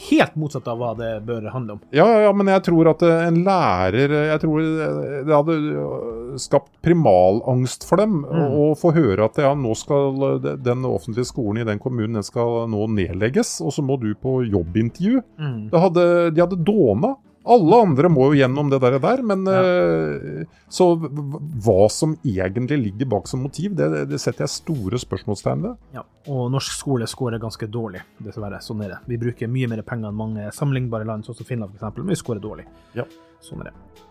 helt 0.10 0.38
motsatt 0.42 0.66
av 0.72 0.80
hva 0.82 0.94
det 0.98 1.10
bør 1.28 1.44
handle 1.54 1.76
om. 1.76 1.82
ja, 1.94 2.08
ja, 2.24 2.32
men 2.34 2.48
jeg 2.50 2.64
tror 2.66 2.88
at 2.90 3.04
eh, 3.06 3.28
en 3.28 3.36
lærer 3.46 4.10
Jeg 4.32 4.40
tror 4.42 4.64
eh, 4.64 5.20
det 5.28 5.36
hadde 5.36 5.58
eh, 5.60 6.40
skapt 6.42 6.72
primalangst 6.82 7.86
for 7.86 8.02
dem 8.02 8.24
Mm. 8.24 8.56
å 8.58 8.72
få 8.80 8.94
høre 8.96 9.28
at 9.28 9.38
ja, 9.38 9.52
nå 9.54 9.76
skal 9.78 10.26
eh, 10.32 10.48
den 10.66 10.88
offentlige 10.90 11.28
skolen 11.30 11.62
i 11.62 11.68
den 11.70 11.78
kommunen 11.84 12.18
den 12.18 12.26
skal 12.26 12.64
nå 12.72 12.88
nedlegges, 12.96 13.60
og 13.62 13.76
så 13.76 13.84
må 13.86 14.00
du 14.02 14.10
på 14.18 14.40
jobbintervju. 14.48 15.22
Mm. 15.38 15.60
Det 15.70 15.84
hadde, 15.84 16.08
de 16.34 16.42
hadde 16.42 16.58
dåna. 16.66 17.14
Alle 17.44 17.80
andre 17.86 18.10
må 18.12 18.30
jo 18.32 18.38
gjennom 18.40 18.70
det 18.72 18.80
der, 18.84 18.96
der 19.04 19.22
men 19.28 19.44
eh, 19.52 20.46
Så 20.72 20.88
hva 20.96 21.90
som 21.92 22.16
egentlig 22.24 22.78
ligger 22.86 23.10
bak 23.12 23.28
som 23.28 23.44
motiv, 23.44 23.76
det, 23.76 24.06
det 24.12 24.20
setter 24.22 24.46
jeg 24.46 24.54
store 24.54 25.02
spørsmålstegn 25.02 25.66
ved. 25.66 25.82
Ja, 25.98 26.06
og 26.32 26.48
norsk 26.54 26.78
skole 26.78 27.10
scorer 27.10 27.42
ganske 27.44 27.68
dårlig, 27.68 28.04
dessverre. 28.24 28.62
Sånn 28.64 28.86
er 28.86 28.96
det. 28.96 29.02
Vi 29.12 29.20
bruker 29.26 29.52
mye 29.52 29.70
mer 29.72 29.84
penger 29.88 30.12
enn 30.12 30.20
mange 30.24 30.48
sammenlignbare 30.56 31.08
land, 31.10 31.28
sånn 31.28 31.42
som 31.42 31.50
Finland 31.50 31.76
f.eks., 31.76 32.00
men 32.00 32.16
vi 32.16 32.20
scorer 32.20 32.44
dårlig. 32.44 32.68
Ja. 32.96 33.08
Sånn 33.44 33.64
er 33.64 33.72
det. 33.72 34.03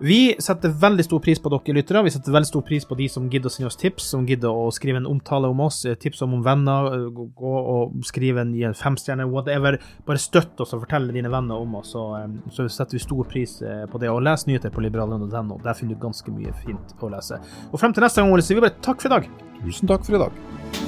Vi 0.00 0.36
setter 0.38 0.68
veldig 0.68 1.04
stor 1.04 1.20
pris 1.20 1.40
på 1.42 1.50
dere 1.50 1.74
lyttere. 1.74 2.04
Vi 2.06 2.12
setter 2.14 2.34
veldig 2.34 2.46
stor 2.46 2.62
pris 2.62 2.84
på 2.86 2.94
de 2.98 3.08
som 3.10 3.24
gidder 3.30 3.50
å 3.50 3.52
sende 3.52 3.70
oss 3.72 3.78
tips, 3.80 4.10
som 4.12 4.26
gidder 4.28 4.54
å 4.54 4.68
skrive 4.74 5.00
en 5.00 5.08
omtale 5.10 5.50
om 5.50 5.58
oss, 5.64 5.80
eh, 5.84 5.96
tips 5.98 6.22
om 6.22 6.36
venner, 6.44 6.86
eh, 6.94 7.08
gå 7.10 7.54
og 7.74 7.96
skrive 8.06 8.44
en, 8.44 8.54
en 8.62 8.74
femstjerne, 8.78 9.26
whatever. 9.28 9.80
Bare 10.06 10.22
støtt 10.22 10.60
oss 10.60 10.74
og 10.76 10.84
fortell 10.84 11.10
dine 11.10 11.32
venner 11.32 11.58
om 11.58 11.74
oss, 11.80 11.94
så, 11.96 12.04
eh, 12.22 12.28
så 12.54 12.68
setter 12.70 12.94
vi 12.94 13.02
stor 13.02 13.24
pris 13.24 13.58
på 13.90 13.98
det. 13.98 14.08
Og 14.08 14.22
les 14.22 14.46
nyheter 14.46 14.70
på 14.70 14.84
liberalen.no. 14.84 15.58
Der 15.64 15.74
finner 15.74 15.96
du 15.96 16.00
ganske 16.06 16.30
mye 16.30 16.54
fint 16.62 16.94
å 17.02 17.10
lese. 17.10 17.40
Og 17.72 17.80
frem 17.80 17.92
til 17.92 18.06
neste 18.06 18.22
gang, 18.22 18.30
Ole, 18.30 18.42
sier 18.46 18.60
vi 18.60 18.68
bare 18.68 18.78
takk 18.80 19.02
for 19.02 19.10
i 19.10 19.16
dag. 19.18 19.28
Tusen 19.64 19.90
takk 19.90 20.06
for 20.06 20.14
i 20.14 20.22
dag. 20.22 20.87